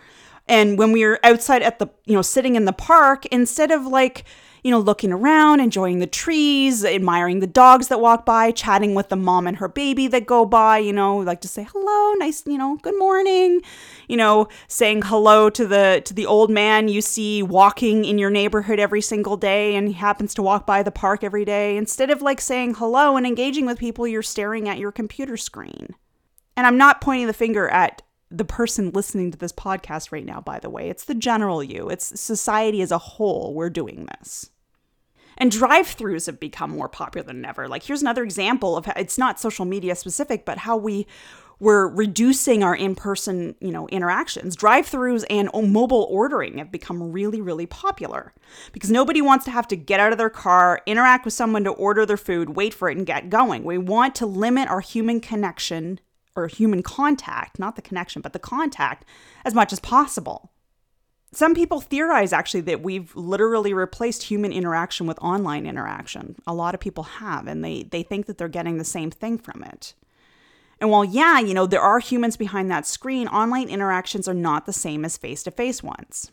And 0.48 0.78
when 0.78 0.92
we 0.92 1.04
are 1.04 1.20
outside 1.24 1.64
at 1.64 1.80
the, 1.80 1.88
you 2.06 2.14
know, 2.14 2.22
sitting 2.22 2.56
in 2.56 2.66
the 2.66 2.74
park, 2.74 3.26
instead 3.28 3.72
of 3.72 3.86
like, 3.86 4.26
you 4.64 4.70
know, 4.72 4.80
looking 4.80 5.12
around, 5.12 5.60
enjoying 5.60 6.00
the 6.00 6.08
trees, 6.08 6.86
admiring 6.86 7.40
the 7.40 7.48
dogs 7.48 7.88
that 7.88 8.00
walk 8.00 8.26
by, 8.26 8.52
chatting 8.52 8.94
with 8.94 9.10
the 9.10 9.16
mom 9.16 9.48
and 9.48 9.58
her 9.58 9.68
baby 9.68 10.08
that 10.08 10.26
go 10.26 10.46
by, 10.46 10.78
you 10.78 10.94
know, 10.94 11.18
like 11.18 11.42
to 11.42 11.48
say 11.48 11.68
hello, 11.72 12.14
nice, 12.14 12.44
you 12.46 12.58
know, 12.58 12.78
good 12.82 12.98
morning, 12.98 13.62
you 14.08 14.18
know, 14.18 14.48
saying 14.68 15.02
hello 15.04 15.50
to 15.50 15.66
the 15.66 16.02
to 16.06 16.14
the 16.14 16.26
old 16.26 16.50
man 16.50 16.88
you 16.88 17.02
see 17.02 17.42
walking 17.42 18.06
in 18.06 18.18
your 18.18 18.30
neighborhood 18.30 18.80
every 18.80 19.02
single 19.02 19.38
day 19.38 19.76
and 19.76 19.88
he 19.88 19.94
happens 19.94 20.34
to 20.34 20.42
walk 20.42 20.66
by 20.68 20.84
the 20.84 20.92
park 20.92 21.24
every 21.24 21.46
day. 21.46 21.76
Instead 21.78 22.10
of 22.10 22.22
like 22.22 22.40
saying 22.40 22.76
hello 22.76 23.18
and 23.18 23.26
engaging 23.26 23.66
with 23.66 23.80
people, 23.80 24.08
you're 24.08 24.22
staring 24.22 24.70
at 24.70 24.78
your 24.78 24.92
computer 24.92 25.38
screen. 25.38 25.96
And 26.56 26.68
I'm 26.68 26.78
not 26.78 27.02
pointing 27.02 27.28
the 27.28 27.34
finger 27.34 27.68
at 27.70 28.04
the 28.32 28.46
person 28.46 28.92
listening 28.92 29.32
to 29.32 29.38
this 29.38 29.52
podcast 29.52 30.12
right 30.12 30.26
now, 30.26 30.42
by 30.42 30.60
the 30.60 30.70
way. 30.70 30.90
It's 30.90 31.06
the 31.06 31.14
general 31.14 31.64
you, 31.64 31.90
it's 31.90 32.20
society 32.20 32.82
as 32.82 32.92
a 32.92 32.98
whole. 32.98 33.54
We're 33.54 33.70
doing 33.70 34.08
this. 34.18 34.50
And 35.38 35.52
drive 35.52 35.88
throughs 35.88 36.28
have 36.28 36.40
become 36.40 36.72
more 36.72 36.90
popular 36.90 37.26
than 37.26 37.46
ever. 37.46 37.68
Like, 37.68 37.84
here's 37.84 38.02
another 38.02 38.24
example 38.24 38.78
of 38.78 38.88
it's 38.96 39.18
not 39.18 39.40
social 39.40 39.66
media 39.66 39.96
specific, 39.96 40.46
but 40.46 40.60
how 40.60 40.78
we 40.78 41.08
we're 41.62 41.88
reducing 41.88 42.64
our 42.64 42.76
in-person 42.76 43.56
you 43.62 43.72
know 43.72 43.88
interactions 43.90 44.56
drive-throughs 44.56 45.24
and 45.30 45.48
oh, 45.54 45.62
mobile 45.62 46.08
ordering 46.10 46.58
have 46.58 46.72
become 46.72 47.12
really 47.12 47.40
really 47.40 47.68
popular 47.68 48.34
because 48.74 48.90
nobody 48.90 49.22
wants 49.22 49.46
to 49.46 49.52
have 49.52 49.68
to 49.68 49.78
get 49.78 50.00
out 50.00 50.12
of 50.12 50.18
their 50.18 50.30
car 50.30 50.82
interact 50.88 51.24
with 51.24 51.36
someone 51.36 51.64
to 51.64 51.70
order 51.70 52.04
their 52.04 52.18
food 52.18 52.56
wait 52.56 52.74
for 52.74 52.90
it 52.90 52.98
and 52.98 53.06
get 53.06 53.30
going 53.30 53.64
we 53.64 53.78
want 53.78 54.16
to 54.16 54.26
limit 54.26 54.68
our 54.70 54.82
human 54.82 55.22
connection 55.22 56.00
or 56.36 56.48
human 56.48 56.84
contact, 56.84 57.60
not 57.60 57.76
the 57.76 57.82
connection, 57.82 58.22
but 58.22 58.34
the 58.34 58.40
contact 58.40 59.06
as 59.46 59.54
much 59.54 59.72
as 59.74 59.80
possible. 59.80 60.52
Some 61.34 61.56
people 61.56 61.80
theorize 61.80 62.34
actually 62.34 62.62
that 62.62 62.82
we've 62.82 63.16
literally 63.16 63.74
replaced 63.74 64.24
human 64.24 64.52
interaction 64.52 65.08
with 65.08 65.18
online 65.20 65.66
interaction. 65.66 66.36
A 66.46 66.54
lot 66.54 66.74
of 66.74 66.82
people 66.82 67.04
have, 67.04 67.48
and 67.48 67.64
they, 67.64 67.84
they 67.84 68.04
think 68.04 68.26
that 68.26 68.38
they're 68.38 68.50
getting 68.50 68.78
the 68.78 68.84
same 68.84 69.12
thing 69.12 69.38
from 69.38 69.64
it. 69.64 69.94
And 70.82 70.90
while, 70.90 71.06
yeah, 71.06 71.40
you 71.40 71.54
know, 71.54 71.68
there 71.68 71.82
are 71.82 72.00
humans 72.00 72.36
behind 72.36 72.70
that 72.72 72.88
screen, 72.88 73.28
online 73.28 73.70
interactions 73.70 74.28
are 74.28 74.34
not 74.34 74.66
the 74.66 74.74
same 74.74 75.06
as 75.06 75.16
face 75.16 75.44
to 75.44 75.52
face 75.52 75.82
ones. 75.84 76.32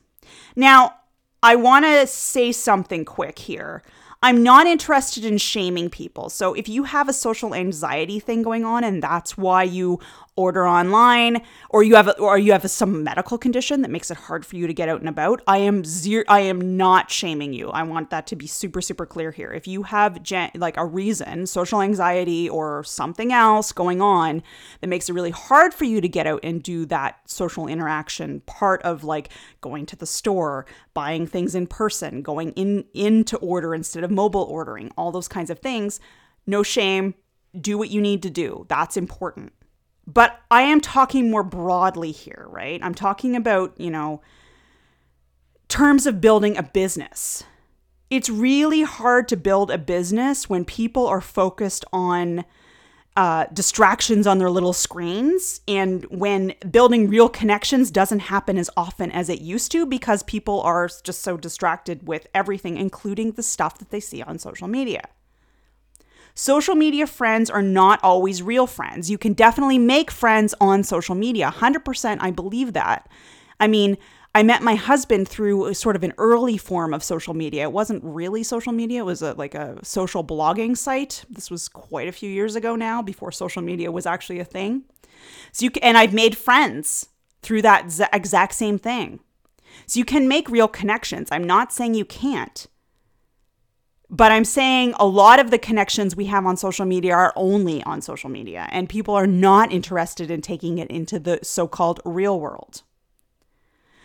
Now, 0.57 0.95
I 1.43 1.55
want 1.55 1.85
to 1.85 2.07
say 2.07 2.51
something 2.51 3.05
quick 3.05 3.39
here. 3.39 3.83
I'm 4.21 4.43
not 4.43 4.67
interested 4.67 5.25
in 5.25 5.39
shaming 5.39 5.91
people. 5.91 6.29
So 6.29 6.53
if 6.55 6.69
you 6.69 6.85
have 6.85 7.09
a 7.09 7.13
social 7.13 7.55
anxiety 7.55 8.19
thing 8.19 8.43
going 8.43 8.65
on 8.65 8.83
and 8.83 9.01
that's 9.01 9.39
why 9.39 9.63
you 9.63 10.01
order 10.39 10.67
online 10.67 11.43
or 11.71 11.83
you 11.83 11.97
have 11.97 12.09
a, 12.09 12.19
or 12.19 12.39
you 12.39 12.53
have 12.53 12.69
some 12.71 13.03
medical 13.03 13.37
condition 13.37 13.83
that 13.83 13.91
makes 13.91 14.11
it 14.11 14.17
hard 14.17 14.47
for 14.47 14.57
you 14.57 14.67
to 14.67 14.73
get 14.73 14.89
out 14.89 15.01
and 15.01 15.09
about 15.09 15.43
i 15.47 15.59
am 15.59 15.85
zero 15.85 16.25
i 16.29 16.41
am 16.41 16.77
not 16.77 17.11
shaming 17.11 17.53
you. 17.53 17.69
I 17.71 17.83
want 17.83 18.11
that 18.11 18.27
to 18.29 18.37
be 18.37 18.47
super 18.47 18.81
super 18.81 19.05
clear 19.05 19.33
here. 19.33 19.53
If 19.53 19.67
you 19.67 19.83
have 19.83 20.23
gen, 20.23 20.51
like 20.55 20.77
a 20.77 20.87
reason 20.87 21.47
social 21.47 21.83
anxiety 21.83 22.49
or 22.49 22.85
something 22.85 23.33
else 23.33 23.73
going 23.73 24.01
on 24.01 24.43
that 24.81 24.87
makes 24.87 25.09
it 25.09 25.13
really 25.13 25.33
hard 25.33 25.75
for 25.75 25.85
you 25.85 26.01
to 26.01 26.09
get 26.09 26.27
out 26.27 26.41
and 26.45 26.63
do 26.63 26.87
that 26.87 27.19
social 27.27 27.67
interaction 27.67 28.41
part 28.47 28.81
of 28.83 29.05
like 29.05 29.31
going 29.61 29.85
to 29.87 29.97
the 29.97 30.07
store 30.07 30.65
buying 30.95 31.27
things 31.27 31.55
in 31.55 31.67
person 31.67 32.23
going 32.23 32.53
in 32.53 32.85
in 32.95 33.25
to 33.25 33.37
order 33.39 33.75
instead 33.75 34.05
of 34.05 34.11
mobile 34.11 34.45
ordering 34.45 34.91
all 34.97 35.11
those 35.11 35.29
kinds 35.29 35.51
of 35.51 35.59
things 35.59 36.01
no 36.47 36.63
shame. 36.63 37.15
Do 37.59 37.77
what 37.77 37.91
you 37.91 38.01
need 38.01 38.23
to 38.23 38.31
do. 38.31 38.65
That's 38.69 38.97
important 38.97 39.53
but 40.09 40.41
I 40.51 40.63
am 40.63 40.81
talking 40.81 41.31
more 41.31 41.43
broadly 41.43 42.13
here, 42.13 42.47
right? 42.49 42.81
I'm 42.83 42.95
talking 42.95 43.37
about, 43.37 43.79
you 43.79 43.91
know, 43.91 44.23
terms 45.69 46.07
of 46.07 46.19
building 46.19 46.57
a 46.57 46.63
business. 46.63 47.45
It's 48.09 48.31
really 48.31 48.83
hard 48.83 49.29
to 49.29 49.37
build 49.37 49.71
a 49.71 49.77
business 49.77 50.49
when 50.49 50.65
people 50.65 51.07
are 51.07 51.21
focused 51.21 51.85
on 51.93 52.47
uh, 53.19 53.45
distractions 53.53 54.27
on 54.27 54.39
their 54.39 54.49
little 54.49 54.73
screens 54.73 55.61
and 55.69 56.05
when 56.05 56.55
building 56.71 57.09
real 57.09 57.29
connections 57.29 57.91
doesn't 57.91 58.21
happen 58.21 58.57
as 58.57 58.71
often 58.79 59.11
as 59.11 59.29
it 59.29 59.43
used 59.43 59.71
to 59.73 59.85
because 59.85 60.23
people 60.23 60.63
are 60.63 60.89
just 61.03 61.21
so 61.21 61.37
distracted 61.37 62.09
with 62.09 62.29
everything, 62.33 62.79
including 62.79 63.33
the 63.33 63.43
stuff 63.43 63.77
that 63.79 63.91
they 63.91 64.01
see 64.01 64.23
on 64.23 64.39
social 64.39 64.69
media. 64.69 65.03
Social 66.39 66.77
media 66.77 67.09
friends 67.09 67.51
are 67.51 67.63
not 67.63 67.99
always 68.05 68.45
real 68.45 68.69
friends. 68.69 69.11
You 69.11 69.19
can 69.19 69.33
definitely 69.33 69.77
make 69.77 70.09
friends 70.09 70.55
on 70.61 70.85
social 70.85 71.17
media. 71.17 71.53
100% 71.53 72.19
I 72.21 72.31
believe 72.31 72.75
that. 72.75 73.11
I 73.59 73.67
mean, 73.67 73.99
I 74.37 74.45
met 74.45 74.63
my 74.63 74.77
husband 74.77 75.27
through 75.27 75.75
sort 75.75 75.97
of 75.97 76.05
an 76.05 76.13
early 76.17 76.57
form 76.57 76.95
of 76.95 77.03
social 77.03 77.35
media. 77.35 77.65
It 77.65 77.73
wasn't 77.73 78.05
really 78.05 78.45
social 78.45 78.73
media, 78.73 79.01
it 79.01 79.05
was 79.05 79.21
a, 79.21 79.33
like 79.33 79.57
a 79.57 79.85
social 79.85 80.23
blogging 80.23 80.77
site. 80.77 81.25
This 81.29 81.51
was 81.51 81.69
quite 81.69 82.07
a 82.07 82.13
few 82.13 82.31
years 82.31 82.55
ago 82.55 82.77
now, 82.77 83.03
before 83.03 83.33
social 83.33 83.61
media 83.61 83.91
was 83.91 84.07
actually 84.07 84.39
a 84.39 84.45
thing. 84.45 84.85
So 85.51 85.65
you 85.65 85.73
can, 85.73 85.83
and 85.83 85.99
I've 85.99 86.15
made 86.15 86.37
friends 86.37 87.09
through 87.43 87.63
that 87.63 87.91
exact 88.13 88.55
same 88.55 88.79
thing. 88.79 89.19
So 89.89 89.99
you 89.99 90.05
can 90.05 90.29
make 90.29 90.49
real 90.49 90.69
connections. 90.69 91.31
I'm 91.33 91.43
not 91.43 91.73
saying 91.73 91.95
you 91.95 92.05
can't. 92.05 92.69
But 94.11 94.33
I'm 94.33 94.45
saying 94.45 94.95
a 94.99 95.07
lot 95.07 95.39
of 95.39 95.51
the 95.51 95.59
connections 95.59 96.17
we 96.17 96.27
have 96.27 96.47
on 96.47 96.57
social 96.57 96.87
media 96.87 97.13
are 97.15 97.33
only 97.37 97.83
on 97.83 98.01
social 98.01 98.31
media, 98.31 98.67
and 98.71 98.89
people 98.89 99.15
are 99.15 99.27
not 99.27 99.71
interested 99.71 100.31
in 100.31 100.41
taking 100.41 100.79
it 100.79 100.91
into 100.91 101.19
the 101.19 101.41
so 101.43 101.69
called 101.69 102.01
real 102.05 102.41
world. 102.41 102.83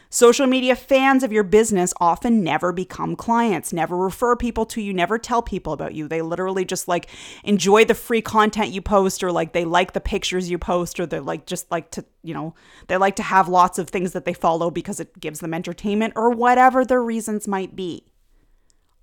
Social 0.09 0.45
media 0.45 0.75
fans 0.75 1.23
of 1.23 1.31
your 1.31 1.41
business 1.43 1.91
often 1.99 2.43
never 2.43 2.71
become 2.71 3.15
clients, 3.15 3.73
never 3.73 3.97
refer 3.97 4.35
people 4.35 4.63
to 4.67 4.79
you, 4.79 4.93
never 4.93 5.17
tell 5.17 5.41
people 5.41 5.73
about 5.73 5.95
you. 5.95 6.07
They 6.07 6.21
literally 6.21 6.65
just 6.65 6.87
like 6.87 7.09
enjoy 7.43 7.85
the 7.85 7.95
free 7.95 8.21
content 8.21 8.69
you 8.69 8.79
post 8.79 9.23
or 9.23 9.31
like 9.31 9.53
they 9.53 9.65
like 9.65 9.93
the 9.93 9.99
pictures 9.99 10.51
you 10.51 10.59
post 10.59 10.99
or 10.99 11.07
they 11.07 11.19
like 11.19 11.47
just 11.47 11.71
like 11.71 11.89
to, 11.91 12.05
you 12.21 12.35
know, 12.35 12.53
they 12.89 12.97
like 12.97 13.15
to 13.15 13.23
have 13.23 13.49
lots 13.49 13.79
of 13.79 13.89
things 13.89 14.11
that 14.11 14.25
they 14.25 14.35
follow 14.35 14.69
because 14.69 14.99
it 14.99 15.19
gives 15.19 15.39
them 15.39 15.51
entertainment 15.51 16.13
or 16.15 16.29
whatever 16.29 16.85
their 16.85 17.01
reasons 17.01 17.47
might 17.47 17.75
be. 17.75 18.12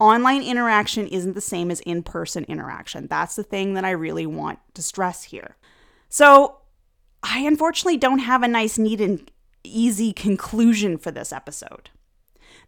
Online 0.01 0.43
interaction 0.43 1.07
isn't 1.07 1.35
the 1.35 1.41
same 1.41 1.71
as 1.71 1.81
in 1.81 2.03
person 2.03 2.45
interaction. 2.45 3.07
That's 3.07 3.37
the 3.37 3.43
thing 3.43 3.75
that 3.75 3.85
I 3.85 3.91
really 3.91 4.27
want 4.27 4.59
to 4.75 4.83
stress 4.83 5.25
here. 5.25 5.57
So, 6.09 6.57
I 7.23 7.41
unfortunately 7.41 7.99
don't 7.99 8.21
have 8.21 8.43
a 8.43 8.49
nice, 8.49 8.79
neat, 8.79 9.01
and 9.01 9.31
easy 9.63 10.15
conclusion 10.15 10.97
for 10.97 11.11
this 11.11 11.33
episode. 11.33 11.91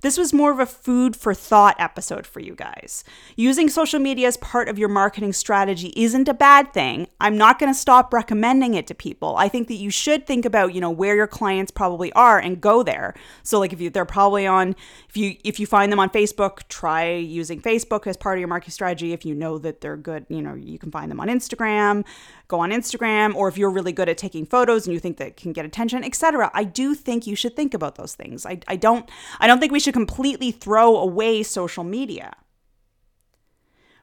This 0.02 0.18
was 0.18 0.32
more 0.32 0.50
of 0.50 0.58
a 0.58 0.66
food 0.66 1.14
for 1.14 1.32
thought 1.32 1.76
episode 1.78 2.26
for 2.26 2.40
you 2.40 2.54
guys. 2.54 3.04
Using 3.36 3.68
social 3.68 4.00
media 4.00 4.28
as 4.28 4.36
part 4.36 4.68
of 4.68 4.78
your 4.78 4.88
marketing 4.88 5.32
strategy 5.32 5.92
isn't 5.96 6.28
a 6.28 6.34
bad 6.34 6.72
thing. 6.74 7.06
I'm 7.20 7.38
not 7.38 7.58
going 7.60 7.72
to 7.72 7.78
stop 7.78 8.12
recommending 8.12 8.74
it 8.74 8.88
to 8.88 8.94
people. 8.94 9.36
I 9.36 9.48
think 9.48 9.68
that 9.68 9.74
you 9.74 9.90
should 9.90 10.26
think 10.26 10.44
about, 10.44 10.74
you 10.74 10.80
know, 10.80 10.90
where 10.90 11.14
your 11.14 11.28
clients 11.28 11.70
probably 11.70 12.12
are 12.14 12.38
and 12.38 12.60
go 12.60 12.82
there. 12.82 13.14
So 13.44 13.60
like 13.60 13.72
if 13.72 13.80
you 13.80 13.90
they're 13.90 14.04
probably 14.04 14.46
on 14.46 14.74
if 15.08 15.16
you 15.16 15.36
if 15.44 15.60
you 15.60 15.66
find 15.66 15.92
them 15.92 16.00
on 16.00 16.10
Facebook, 16.10 16.68
try 16.68 17.12
using 17.12 17.62
Facebook 17.62 18.06
as 18.06 18.16
part 18.16 18.38
of 18.38 18.40
your 18.40 18.48
marketing 18.48 18.72
strategy. 18.72 19.12
If 19.12 19.24
you 19.24 19.34
know 19.36 19.56
that 19.58 19.80
they're 19.80 19.96
good, 19.96 20.26
you 20.28 20.42
know, 20.42 20.54
you 20.54 20.78
can 20.78 20.90
find 20.90 21.10
them 21.10 21.20
on 21.20 21.28
Instagram 21.28 22.04
go 22.52 22.60
on 22.60 22.70
Instagram, 22.70 23.34
or 23.34 23.48
if 23.48 23.56
you're 23.56 23.70
really 23.70 23.92
good 23.92 24.10
at 24.10 24.18
taking 24.18 24.44
photos 24.44 24.86
and 24.86 24.92
you 24.92 25.00
think 25.00 25.16
that 25.16 25.38
can 25.38 25.54
get 25.54 25.64
attention, 25.64 26.04
etc. 26.04 26.50
I 26.52 26.64
do 26.64 26.94
think 26.94 27.26
you 27.26 27.34
should 27.34 27.56
think 27.56 27.72
about 27.72 27.94
those 27.94 28.14
things. 28.14 28.44
I, 28.44 28.60
I 28.68 28.76
don't 28.76 29.10
I 29.40 29.46
don't 29.46 29.58
think 29.58 29.72
we 29.72 29.80
should 29.80 29.91
completely 29.92 30.50
throw 30.50 30.96
away 30.96 31.42
social 31.42 31.84
media. 31.84 32.34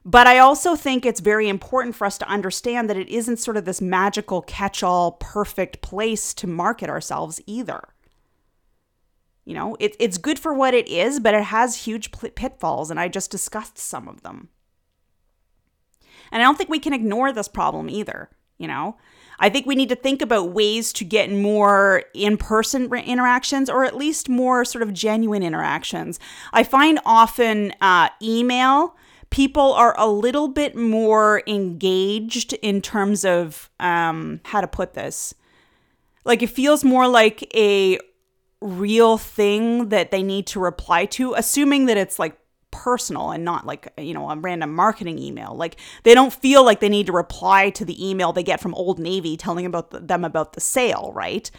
But 0.04 0.26
I 0.26 0.38
also 0.38 0.76
think 0.76 1.04
it's 1.04 1.20
very 1.20 1.48
important 1.48 1.94
for 1.94 2.06
us 2.06 2.16
to 2.18 2.28
understand 2.28 2.88
that 2.88 2.96
it 2.96 3.08
isn't 3.08 3.36
sort 3.36 3.58
of 3.58 3.66
this 3.66 3.82
magical 3.82 4.40
catch 4.40 4.82
all 4.82 5.12
perfect 5.12 5.82
place 5.82 6.32
to 6.34 6.46
market 6.46 6.88
ourselves 6.88 7.40
either. 7.46 7.82
You 9.44 9.54
know, 9.54 9.76
it, 9.78 9.96
it's 9.98 10.16
good 10.16 10.38
for 10.38 10.54
what 10.54 10.72
it 10.72 10.88
is, 10.88 11.20
but 11.20 11.34
it 11.34 11.44
has 11.44 11.84
huge 11.84 12.12
pitfalls, 12.12 12.90
and 12.90 12.98
I 12.98 13.08
just 13.08 13.30
discussed 13.30 13.76
some 13.76 14.08
of 14.08 14.22
them. 14.22 14.48
And 16.32 16.40
I 16.40 16.44
don't 16.44 16.56
think 16.56 16.70
we 16.70 16.78
can 16.78 16.92
ignore 16.94 17.32
this 17.32 17.48
problem 17.48 17.90
either 17.90 18.30
you 18.60 18.68
know? 18.68 18.96
I 19.40 19.48
think 19.48 19.66
we 19.66 19.74
need 19.74 19.88
to 19.88 19.96
think 19.96 20.20
about 20.20 20.52
ways 20.52 20.92
to 20.92 21.04
get 21.04 21.32
more 21.32 22.04
in 22.14 22.36
person 22.36 22.92
interactions 22.92 23.70
or 23.70 23.84
at 23.84 23.96
least 23.96 24.28
more 24.28 24.64
sort 24.64 24.82
of 24.82 24.92
genuine 24.92 25.42
interactions. 25.42 26.20
I 26.52 26.62
find 26.62 27.00
often 27.06 27.72
uh, 27.80 28.10
email, 28.22 28.94
people 29.30 29.72
are 29.72 29.94
a 29.96 30.06
little 30.06 30.48
bit 30.48 30.76
more 30.76 31.42
engaged 31.46 32.52
in 32.54 32.82
terms 32.82 33.24
of 33.24 33.70
um, 33.80 34.40
how 34.44 34.60
to 34.60 34.68
put 34.68 34.92
this. 34.92 35.34
Like 36.24 36.42
it 36.42 36.50
feels 36.50 36.84
more 36.84 37.08
like 37.08 37.52
a 37.56 37.98
real 38.60 39.16
thing 39.16 39.88
that 39.88 40.10
they 40.10 40.22
need 40.22 40.46
to 40.48 40.60
reply 40.60 41.06
to, 41.06 41.32
assuming 41.32 41.86
that 41.86 41.96
it's 41.96 42.18
like 42.18 42.36
personal 42.80 43.30
and 43.30 43.44
not 43.44 43.66
like 43.66 43.92
you 43.98 44.14
know 44.14 44.30
a 44.30 44.36
random 44.36 44.74
marketing 44.74 45.18
email. 45.18 45.54
Like 45.54 45.76
they 46.02 46.14
don't 46.14 46.32
feel 46.32 46.64
like 46.64 46.80
they 46.80 46.88
need 46.88 47.06
to 47.06 47.12
reply 47.12 47.68
to 47.70 47.84
the 47.84 48.08
email 48.08 48.32
they 48.32 48.42
get 48.42 48.60
from 48.60 48.74
old 48.74 48.98
navy 48.98 49.36
telling 49.36 49.66
about 49.66 49.90
the, 49.90 50.00
them 50.00 50.24
about 50.24 50.54
the 50.54 50.60
sale 50.60 51.12
right? 51.14 51.50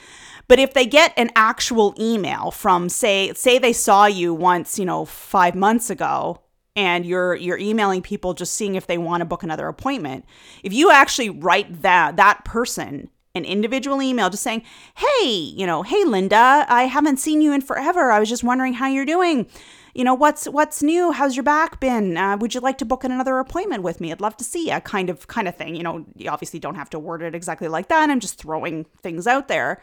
But 0.48 0.60
if 0.60 0.74
they 0.74 0.86
get 0.86 1.14
an 1.16 1.30
actual 1.36 1.94
email 2.00 2.50
from 2.50 2.90
say 2.90 3.34
say 3.34 3.60
they 3.60 3.74
saw 3.74 4.06
you 4.06 4.34
once 4.34 4.80
you 4.80 4.86
know 4.86 5.06
5 5.06 5.56
months 5.56 5.90
ago 5.92 6.42
and 6.76 7.06
you're 7.06 7.36
you're 7.36 7.60
emailing 7.60 8.02
people 8.02 8.34
just 8.34 8.54
seeing 8.54 8.76
if 8.76 8.88
they 8.88 8.98
want 8.98 9.22
to 9.22 9.26
book 9.26 9.44
another 9.44 9.68
appointment 9.68 10.26
if 10.64 10.74
you 10.74 10.90
actually 10.90 11.30
write 11.30 11.84
that 11.84 12.16
that 12.16 12.44
person 12.46 13.10
an 13.34 13.46
individual 13.46 14.02
email 14.02 14.30
just 14.30 14.44
saying, 14.44 14.64
Hey, 14.96 15.30
you 15.30 15.66
know, 15.66 15.84
hey, 15.84 16.04
Linda, 16.04 16.66
I 16.68 16.84
haven't 16.84 17.18
seen 17.18 17.42
you 17.42 17.54
in 17.54 17.62
forever. 17.62 18.12
I 18.12 18.20
was 18.20 18.30
just 18.30 18.44
wondering 18.44 18.74
how 18.74 18.88
you're 18.88 19.06
doing 19.06 19.48
you 19.94 20.04
know, 20.04 20.14
what's 20.14 20.46
what's 20.46 20.82
new? 20.82 21.12
How's 21.12 21.36
your 21.36 21.44
back 21.44 21.80
been? 21.80 22.18
Uh, 22.18 22.38
would 22.38 22.54
you 22.54 22.62
like 22.62 22.78
to 22.80 22.86
book 22.86 23.04
another 23.04 23.40
appointment 23.40 23.84
with 23.84 24.00
me? 24.00 24.12
I'd 24.12 24.22
love 24.22 24.38
to 24.38 24.44
see 24.44 24.72
you, 24.72 24.80
kind 24.82 25.10
of 25.10 25.28
kind 25.28 25.48
of 25.48 25.56
thing. 25.56 25.76
You 25.76 25.84
know, 25.84 26.06
you 26.16 26.30
obviously 26.30 26.60
don't 26.60 26.76
have 26.76 26.90
to 26.92 27.00
word 27.00 27.22
it 27.22 27.36
exactly 27.36 27.68
like 27.68 27.90
that. 27.90 28.10
I'm 28.10 28.20
just 28.20 28.38
throwing 28.38 28.86
things 29.02 29.28
out 29.28 29.48
there. 29.48 29.82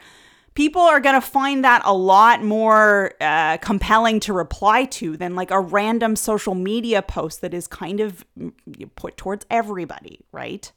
People 0.54 0.82
are 0.82 0.98
going 0.98 1.14
to 1.14 1.20
find 1.20 1.64
that 1.64 1.82
a 1.84 1.94
lot 1.94 2.42
more 2.42 3.12
uh, 3.20 3.58
compelling 3.58 4.18
to 4.20 4.32
reply 4.32 4.86
to 4.86 5.16
than 5.16 5.36
like 5.36 5.52
a 5.52 5.60
random 5.60 6.16
social 6.16 6.54
media 6.54 7.00
post 7.00 7.42
that 7.42 7.54
is 7.54 7.68
kind 7.68 8.00
of 8.00 8.24
mm, 8.36 8.52
put 8.96 9.16
towards 9.16 9.46
everybody, 9.50 10.24
right? 10.32 10.72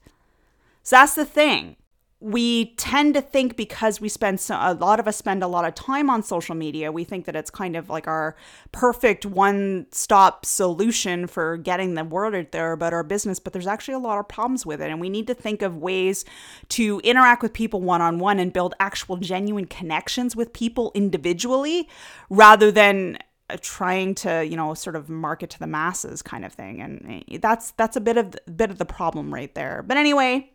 So 0.84 0.96
that's 0.96 1.14
the 1.14 1.24
thing 1.24 1.76
we 2.22 2.66
tend 2.76 3.14
to 3.14 3.20
think 3.20 3.56
because 3.56 4.00
we 4.00 4.08
spend 4.08 4.38
so, 4.38 4.56
a 4.60 4.74
lot 4.74 5.00
of 5.00 5.08
us 5.08 5.16
spend 5.16 5.42
a 5.42 5.48
lot 5.48 5.64
of 5.64 5.74
time 5.74 6.08
on 6.08 6.22
social 6.22 6.54
media, 6.54 6.92
we 6.92 7.02
think 7.02 7.24
that 7.24 7.34
it's 7.34 7.50
kind 7.50 7.74
of 7.74 7.90
like 7.90 8.06
our 8.06 8.36
perfect 8.70 9.26
one 9.26 9.86
stop 9.90 10.46
solution 10.46 11.26
for 11.26 11.56
getting 11.56 11.94
the 11.94 12.04
word 12.04 12.34
out 12.34 12.52
there 12.52 12.70
about 12.70 12.92
our 12.92 13.02
business. 13.02 13.40
But 13.40 13.52
there's 13.52 13.66
actually 13.66 13.94
a 13.94 13.98
lot 13.98 14.20
of 14.20 14.28
problems 14.28 14.64
with 14.64 14.80
it. 14.80 14.88
And 14.88 15.00
we 15.00 15.10
need 15.10 15.26
to 15.26 15.34
think 15.34 15.62
of 15.62 15.76
ways 15.78 16.24
to 16.70 17.00
interact 17.02 17.42
with 17.42 17.52
people 17.52 17.80
one 17.80 18.00
on 18.00 18.20
one 18.20 18.38
and 18.38 18.52
build 18.52 18.74
actual 18.78 19.16
genuine 19.16 19.66
connections 19.66 20.36
with 20.36 20.52
people 20.52 20.92
individually 20.94 21.88
rather 22.30 22.70
than 22.70 23.18
uh, 23.50 23.56
trying 23.60 24.14
to 24.14 24.44
you 24.46 24.56
know 24.56 24.74
sort 24.74 24.94
of 24.94 25.08
market 25.08 25.50
to 25.50 25.58
the 25.58 25.66
masses 25.66 26.22
kind 26.22 26.44
of 26.44 26.52
thing 26.52 26.80
and 26.80 27.24
eh, 27.28 27.38
that's 27.42 27.72
that's 27.72 27.96
a 27.96 28.00
bit 28.00 28.16
of 28.16 28.34
bit 28.56 28.70
of 28.70 28.78
the 28.78 28.84
problem 28.84 29.34
right 29.34 29.54
there 29.56 29.82
but 29.82 29.96
anyway 29.96 30.51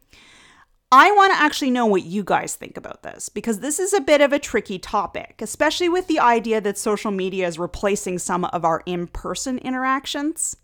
I 0.91 1.11
want 1.11 1.33
to 1.33 1.39
actually 1.39 1.71
know 1.71 1.85
what 1.85 2.03
you 2.03 2.23
guys 2.23 2.55
think 2.55 2.77
about 2.77 3.03
this 3.03 3.27
because 3.27 3.59
this 3.59 3.77
is 3.77 3.91
a 3.91 3.99
bit 3.99 4.21
of 4.21 4.31
a 4.31 4.39
tricky 4.39 4.79
topic, 4.79 5.41
especially 5.41 5.89
with 5.89 6.07
the 6.07 6.19
idea 6.19 6.61
that 6.61 6.77
social 6.77 7.11
media 7.11 7.45
is 7.45 7.59
replacing 7.59 8.19
some 8.19 8.45
of 8.45 8.63
our 8.63 8.83
in 8.85 9.07
person 9.07 9.57
interactions. 9.57 10.55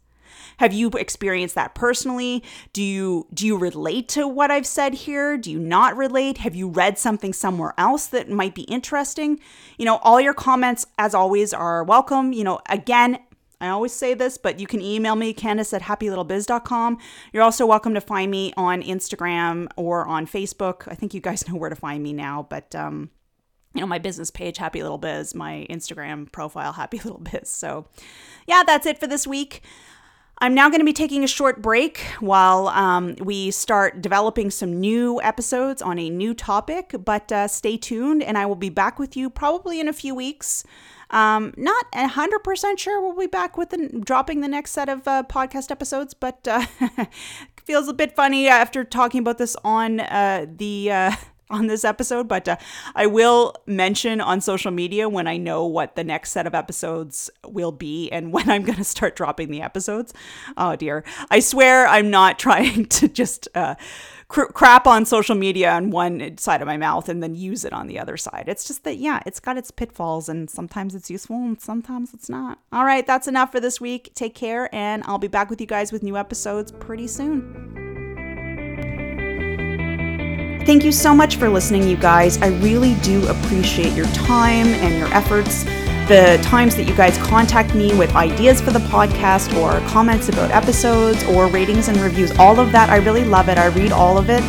Have 0.57 0.71
you 0.71 0.89
experienced 0.91 1.55
that 1.55 1.75
personally? 1.75 2.41
Do 2.71 2.81
you 2.81 3.27
do 3.33 3.45
you 3.45 3.57
relate 3.57 4.07
to 4.09 4.25
what 4.25 4.49
I've 4.49 4.65
said 4.65 4.93
here? 4.93 5.38
Do 5.38 5.51
you 5.51 5.59
not 5.59 5.97
relate? 5.97 6.38
Have 6.39 6.55
you 6.55 6.69
read 6.69 6.97
something 6.97 7.33
somewhere 7.33 7.73
else 7.77 8.07
that 8.07 8.29
might 8.29 8.55
be 8.55 8.63
interesting? 8.63 9.41
You 9.77 9.86
know, 9.86 9.97
all 9.97 10.21
your 10.21 10.33
comments 10.33 10.86
as 10.97 11.13
always 11.13 11.53
are 11.53 11.83
welcome. 11.83 12.31
You 12.31 12.45
know, 12.45 12.59
again, 12.69 13.19
I 13.63 13.69
always 13.69 13.93
say 13.93 14.13
this, 14.13 14.38
but 14.38 14.60
you 14.60 14.67
can 14.67 14.82
email 14.82 15.15
me, 15.15 15.34
Candace 15.34 15.73
at 15.73 15.84
happylittlebiz.com. 15.84 16.97
You're 17.32 17.43
also 17.43 17.65
welcome 17.65 17.93
to 17.93 18.02
find 18.02 18.30
me 18.30 18.54
on 18.58 18.82
Instagram 18.82 19.69
or 19.78 20.06
on 20.06 20.28
Facebook. 20.28 20.86
I 20.88 20.95
think 20.95 21.13
you 21.13 21.21
guys 21.21 21.47
know 21.47 21.56
where 21.56 21.69
to 21.69 21.76
find 21.76 22.04
me 22.04 22.12
now, 22.12 22.45
but 22.49 22.76
um, 22.76 23.10
you 23.73 23.80
know, 23.80 23.88
my 23.88 23.99
business 23.99 24.30
page, 24.30 24.58
Happy 24.58 24.82
Little 24.82 24.97
Biz, 24.97 25.34
my 25.34 25.65
Instagram 25.69 26.30
profile, 26.32 26.73
Happy 26.73 26.97
Little 26.97 27.21
Biz. 27.21 27.49
So, 27.49 27.88
yeah, 28.47 28.63
that's 28.65 28.86
it 28.86 28.99
for 28.99 29.08
this 29.08 29.26
week. 29.26 29.62
I'm 30.39 30.54
now 30.54 30.67
going 30.67 30.82
to 30.82 30.86
be 30.86 30.91
taking 30.91 31.23
a 31.23 31.28
short 31.28 31.62
break 31.62 31.99
while 32.19 32.67
um, 32.67 33.15
we 33.21 33.49
start 33.52 34.02
developing 34.02 34.52
some 34.52 34.78
new 34.78 35.21
episodes 35.21 35.82
on 35.82 35.97
a 35.99 36.10
new 36.10 36.34
topic, 36.34 36.93
but 37.06 37.32
uh, 37.32 37.47
stay 37.47 37.78
tuned 37.78 38.21
and 38.23 38.38
I 38.38 38.45
will 38.45 38.58
be 38.58 38.69
back 38.69 38.99
with 38.99 39.15
you 39.15 39.30
probably 39.30 39.80
in 39.80 39.88
a 39.88 39.93
few 39.93 40.13
weeks. 40.13 40.65
Um, 41.13 41.54
not 41.56 41.91
100% 41.91 42.80
sure 42.80 42.99
we'll 42.99 43.15
be 43.15 43.28
back 43.28 43.56
with 43.56 43.69
the, 43.69 44.02
dropping 44.04 44.41
the 44.41 44.47
next 44.47 44.71
set 44.71 44.89
of 44.89 45.08
uh, 45.08 45.23
podcast 45.23 45.69
episodes, 45.69 46.15
but 46.15 46.47
uh, 46.47 46.65
feels 47.65 47.88
a 47.88 47.93
bit 47.93 48.15
funny 48.15 48.47
after 48.47 48.84
talking 48.84 49.19
about 49.19 49.38
this 49.38 49.56
on 49.63 49.99
uh, 49.99 50.47
the 50.49 50.91
uh, 50.91 51.15
on 51.49 51.67
this 51.67 51.84
episode, 51.86 52.28
but 52.28 52.47
uh, 52.47 52.58
I 52.95 53.06
will 53.06 53.54
mention 53.67 54.21
on 54.21 54.41
social 54.41 54.71
media 54.71 55.08
when 55.08 55.28
I 55.28 55.38
know 55.38 55.67
what 55.67 55.95
the 55.95 56.04
next 56.04 56.32
set 56.32 56.47
of 56.47 56.56
episodes 56.56 57.30
will 57.45 57.71
be 57.71 58.12
and 58.12 58.34
when 58.34 58.49
I'm 58.49 58.63
going 58.63 58.78
to 58.78 58.84
start 58.84 59.15
dropping 59.15 59.52
the 59.52 59.62
episodes. 59.62 60.13
Oh 60.58 60.76
dear. 60.76 61.04
I 61.30 61.39
swear 61.39 61.86
I'm 61.86 62.10
not 62.10 62.39
trying 62.39 62.88
to 62.88 63.08
just 63.08 63.47
uh, 63.54 63.76
cr- 64.33 64.51
crap 64.51 64.87
on 64.87 65.05
social 65.05 65.35
media 65.35 65.71
on 65.71 65.91
one 65.91 66.37
side 66.37 66.61
of 66.61 66.67
my 66.67 66.75
mouth 66.75 67.07
and 67.07 67.21
then 67.21 67.35
use 67.35 67.63
it 67.63 67.71
on 67.71 67.87
the 67.87 67.99
other 67.99 68.17
side. 68.17 68.45
It's 68.47 68.65
just 68.65 68.83
that, 68.83 68.97
yeah, 68.97 69.21
it's 69.25 69.39
got 69.39 69.57
its 69.57 69.69
pitfalls 69.71 70.27
and 70.27 70.49
sometimes 70.49 70.95
it's 70.95 71.09
useful 71.09 71.37
and 71.37 71.61
sometimes 71.61 72.13
it's 72.13 72.29
not. 72.29 72.57
All 72.71 72.83
right, 72.83 73.05
that's 73.05 73.27
enough 73.27 73.51
for 73.51 73.59
this 73.59 73.79
week. 73.79 74.11
Take 74.15 74.33
care, 74.33 74.73
and 74.73 75.03
I'll 75.05 75.19
be 75.19 75.27
back 75.27 75.49
with 75.49 75.61
you 75.61 75.67
guys 75.67 75.91
with 75.91 76.01
new 76.03 76.17
episodes 76.17 76.71
pretty 76.71 77.07
soon. 77.07 77.79
Thank 80.65 80.83
you 80.83 80.91
so 80.91 81.13
much 81.13 81.35
for 81.35 81.49
listening, 81.49 81.87
you 81.87 81.97
guys. 81.97 82.41
I 82.41 82.47
really 82.47 82.95
do 82.95 83.27
appreciate 83.27 83.93
your 83.93 84.07
time 84.07 84.67
and 84.67 84.97
your 84.97 85.13
efforts 85.13 85.65
the 86.07 86.37
times 86.43 86.75
that 86.75 86.83
you 86.83 86.95
guys 86.95 87.17
contact 87.17 87.73
me 87.73 87.93
with 87.97 88.13
ideas 88.15 88.59
for 88.59 88.71
the 88.71 88.79
podcast 88.79 89.55
or 89.55 89.79
comments 89.87 90.27
about 90.27 90.51
episodes 90.51 91.23
or 91.25 91.47
ratings 91.47 91.87
and 91.87 91.97
reviews. 91.97 92.31
All 92.37 92.59
of 92.59 92.71
that, 92.73 92.89
I 92.89 92.97
really 92.97 93.23
love 93.23 93.47
it. 93.47 93.57
I 93.57 93.67
read 93.67 93.91
all 93.91 94.17
of 94.17 94.29
it. 94.29 94.43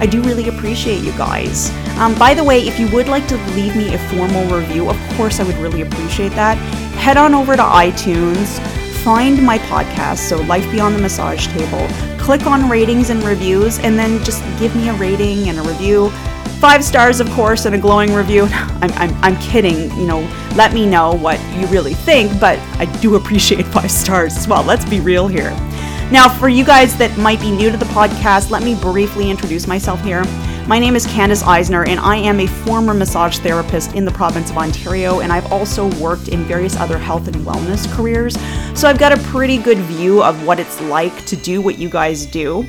I 0.00 0.06
do 0.06 0.22
really 0.22 0.48
appreciate 0.48 1.02
you 1.02 1.12
guys. 1.12 1.70
Um, 1.98 2.14
by 2.18 2.34
the 2.34 2.44
way, 2.44 2.60
if 2.60 2.78
you 2.78 2.88
would 2.92 3.08
like 3.08 3.26
to 3.28 3.36
leave 3.54 3.74
me 3.74 3.94
a 3.94 3.98
formal 4.10 4.44
review, 4.54 4.88
of 4.88 4.96
course, 5.16 5.40
I 5.40 5.44
would 5.44 5.56
really 5.56 5.80
appreciate 5.80 6.32
that. 6.32 6.56
Head 6.98 7.16
on 7.16 7.34
over 7.34 7.56
to 7.56 7.62
iTunes, 7.62 8.60
find 9.02 9.42
my 9.42 9.58
podcast, 9.58 10.18
so 10.18 10.36
Life 10.42 10.70
Beyond 10.70 10.94
the 10.94 11.00
Massage 11.00 11.46
Table, 11.48 11.88
click 12.18 12.46
on 12.46 12.68
ratings 12.68 13.10
and 13.10 13.22
reviews, 13.22 13.78
and 13.78 13.98
then 13.98 14.22
just 14.24 14.42
give 14.58 14.76
me 14.76 14.88
a 14.88 14.94
rating 14.94 15.48
and 15.48 15.58
a 15.58 15.62
review. 15.62 16.12
Five 16.60 16.84
stars, 16.84 17.20
of 17.20 17.30
course, 17.30 17.66
and 17.66 17.74
a 17.76 17.78
glowing 17.78 18.12
review. 18.12 18.48
I'm, 18.50 18.90
I'm, 18.94 19.14
I'm 19.22 19.36
kidding, 19.36 19.96
you 19.96 20.08
know, 20.08 20.20
let 20.56 20.72
me 20.72 20.86
know 20.86 21.14
what 21.14 21.38
you 21.54 21.68
really 21.68 21.94
think, 21.94 22.40
but 22.40 22.58
I 22.80 22.86
do 23.00 23.14
appreciate 23.14 23.64
five 23.68 23.92
stars 23.92 24.36
as 24.36 24.48
well. 24.48 24.64
Let's 24.64 24.84
be 24.84 24.98
real 24.98 25.28
here. 25.28 25.50
Now, 26.10 26.28
for 26.28 26.48
you 26.48 26.64
guys 26.64 26.98
that 26.98 27.16
might 27.16 27.40
be 27.40 27.52
new 27.52 27.70
to 27.70 27.76
the 27.76 27.84
podcast, 27.86 28.50
let 28.50 28.64
me 28.64 28.74
briefly 28.74 29.30
introduce 29.30 29.68
myself 29.68 30.02
here. 30.02 30.24
My 30.66 30.80
name 30.80 30.96
is 30.96 31.06
Candace 31.06 31.44
Eisner, 31.44 31.84
and 31.84 32.00
I 32.00 32.16
am 32.16 32.40
a 32.40 32.46
former 32.48 32.92
massage 32.92 33.38
therapist 33.38 33.94
in 33.94 34.04
the 34.04 34.10
province 34.10 34.50
of 34.50 34.58
Ontario, 34.58 35.20
and 35.20 35.32
I've 35.32 35.52
also 35.52 35.88
worked 36.00 36.26
in 36.26 36.42
various 36.42 36.76
other 36.76 36.98
health 36.98 37.28
and 37.28 37.36
wellness 37.36 37.90
careers. 37.94 38.36
So 38.78 38.88
I've 38.88 38.98
got 38.98 39.12
a 39.12 39.18
pretty 39.28 39.58
good 39.58 39.78
view 39.78 40.24
of 40.24 40.44
what 40.44 40.58
it's 40.58 40.80
like 40.82 41.24
to 41.26 41.36
do 41.36 41.62
what 41.62 41.78
you 41.78 41.88
guys 41.88 42.26
do. 42.26 42.66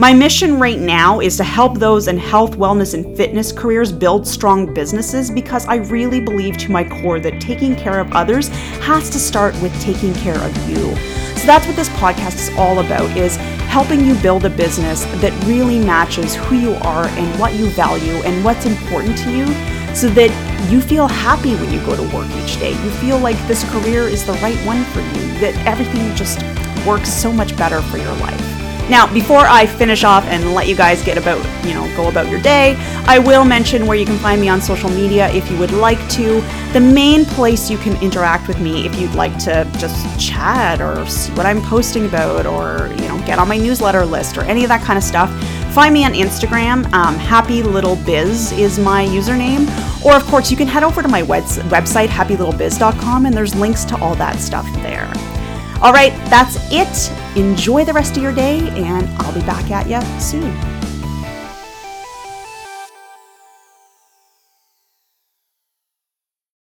My 0.00 0.12
mission 0.12 0.60
right 0.60 0.78
now 0.78 1.18
is 1.18 1.36
to 1.38 1.42
help 1.42 1.80
those 1.80 2.06
in 2.06 2.18
health, 2.18 2.56
wellness, 2.56 2.94
and 2.94 3.16
fitness 3.16 3.50
careers 3.50 3.90
build 3.90 4.28
strong 4.28 4.72
businesses 4.72 5.28
because 5.28 5.66
I 5.66 5.78
really 5.78 6.20
believe 6.20 6.56
to 6.58 6.70
my 6.70 6.84
core 6.84 7.18
that 7.18 7.40
taking 7.40 7.74
care 7.74 7.98
of 7.98 8.12
others 8.12 8.46
has 8.78 9.10
to 9.10 9.18
start 9.18 9.60
with 9.60 9.74
taking 9.82 10.14
care 10.14 10.38
of 10.38 10.70
you. 10.70 10.94
So 11.34 11.46
that's 11.46 11.66
what 11.66 11.74
this 11.74 11.88
podcast 11.88 12.34
is 12.36 12.56
all 12.56 12.78
about 12.78 13.10
is 13.16 13.34
helping 13.66 14.04
you 14.04 14.14
build 14.22 14.44
a 14.44 14.50
business 14.50 15.04
that 15.20 15.32
really 15.46 15.80
matches 15.80 16.36
who 16.36 16.54
you 16.54 16.74
are 16.74 17.06
and 17.06 17.40
what 17.40 17.54
you 17.54 17.68
value 17.70 18.22
and 18.22 18.44
what's 18.44 18.66
important 18.66 19.18
to 19.18 19.36
you 19.36 19.46
so 19.96 20.08
that 20.10 20.30
you 20.70 20.80
feel 20.80 21.08
happy 21.08 21.56
when 21.56 21.72
you 21.72 21.84
go 21.84 21.96
to 21.96 22.16
work 22.16 22.30
each 22.36 22.60
day. 22.60 22.70
You 22.70 22.90
feel 22.92 23.18
like 23.18 23.36
this 23.48 23.68
career 23.72 24.04
is 24.04 24.24
the 24.24 24.34
right 24.34 24.64
one 24.64 24.84
for 24.84 25.00
you, 25.00 25.40
that 25.40 25.56
everything 25.66 26.14
just 26.14 26.38
works 26.86 27.12
so 27.12 27.32
much 27.32 27.56
better 27.56 27.82
for 27.82 27.98
your 27.98 28.14
life. 28.18 28.57
Now, 28.88 29.12
before 29.12 29.40
I 29.46 29.66
finish 29.66 30.02
off 30.02 30.24
and 30.24 30.54
let 30.54 30.66
you 30.66 30.74
guys 30.74 31.02
get 31.02 31.18
about, 31.18 31.44
you 31.66 31.74
know, 31.74 31.94
go 31.94 32.08
about 32.08 32.28
your 32.30 32.40
day, 32.40 32.74
I 33.06 33.18
will 33.18 33.44
mention 33.44 33.86
where 33.86 33.98
you 33.98 34.06
can 34.06 34.18
find 34.18 34.40
me 34.40 34.48
on 34.48 34.62
social 34.62 34.88
media 34.88 35.28
if 35.30 35.50
you 35.50 35.58
would 35.58 35.72
like 35.72 35.98
to. 36.10 36.40
The 36.72 36.80
main 36.80 37.26
place 37.26 37.70
you 37.70 37.76
can 37.76 38.00
interact 38.02 38.48
with 38.48 38.60
me 38.60 38.86
if 38.86 38.98
you'd 38.98 39.14
like 39.14 39.36
to 39.40 39.70
just 39.78 40.18
chat 40.18 40.80
or 40.80 41.06
see 41.06 41.32
what 41.32 41.44
I'm 41.44 41.60
posting 41.62 42.06
about 42.06 42.46
or, 42.46 42.88
you 43.00 43.08
know, 43.08 43.22
get 43.26 43.38
on 43.38 43.46
my 43.46 43.58
newsletter 43.58 44.06
list 44.06 44.38
or 44.38 44.42
any 44.42 44.64
of 44.64 44.68
that 44.68 44.82
kind 44.82 44.96
of 44.96 45.04
stuff. 45.04 45.30
Find 45.74 45.92
me 45.92 46.04
on 46.04 46.14
Instagram. 46.14 46.90
Um, 46.94 47.14
Happy 47.16 47.62
Little 47.62 47.96
Biz 47.96 48.52
is 48.52 48.78
my 48.78 49.04
username. 49.04 49.68
Or, 50.04 50.14
of 50.14 50.24
course, 50.24 50.50
you 50.50 50.56
can 50.56 50.66
head 50.66 50.82
over 50.82 51.02
to 51.02 51.08
my 51.08 51.22
website, 51.22 52.08
happylittlebiz.com, 52.08 53.26
and 53.26 53.34
there's 53.34 53.54
links 53.54 53.84
to 53.84 53.98
all 54.00 54.14
that 54.14 54.38
stuff 54.40 54.66
there. 54.76 55.12
All 55.82 55.92
right, 55.92 56.12
that's 56.30 56.56
it. 56.72 57.12
Enjoy 57.38 57.84
the 57.84 57.92
rest 57.92 58.16
of 58.16 58.22
your 58.24 58.34
day, 58.34 58.58
and 58.70 59.08
I'll 59.20 59.32
be 59.32 59.40
back 59.42 59.70
at 59.70 59.88
you 59.88 60.00
soon. 60.20 60.77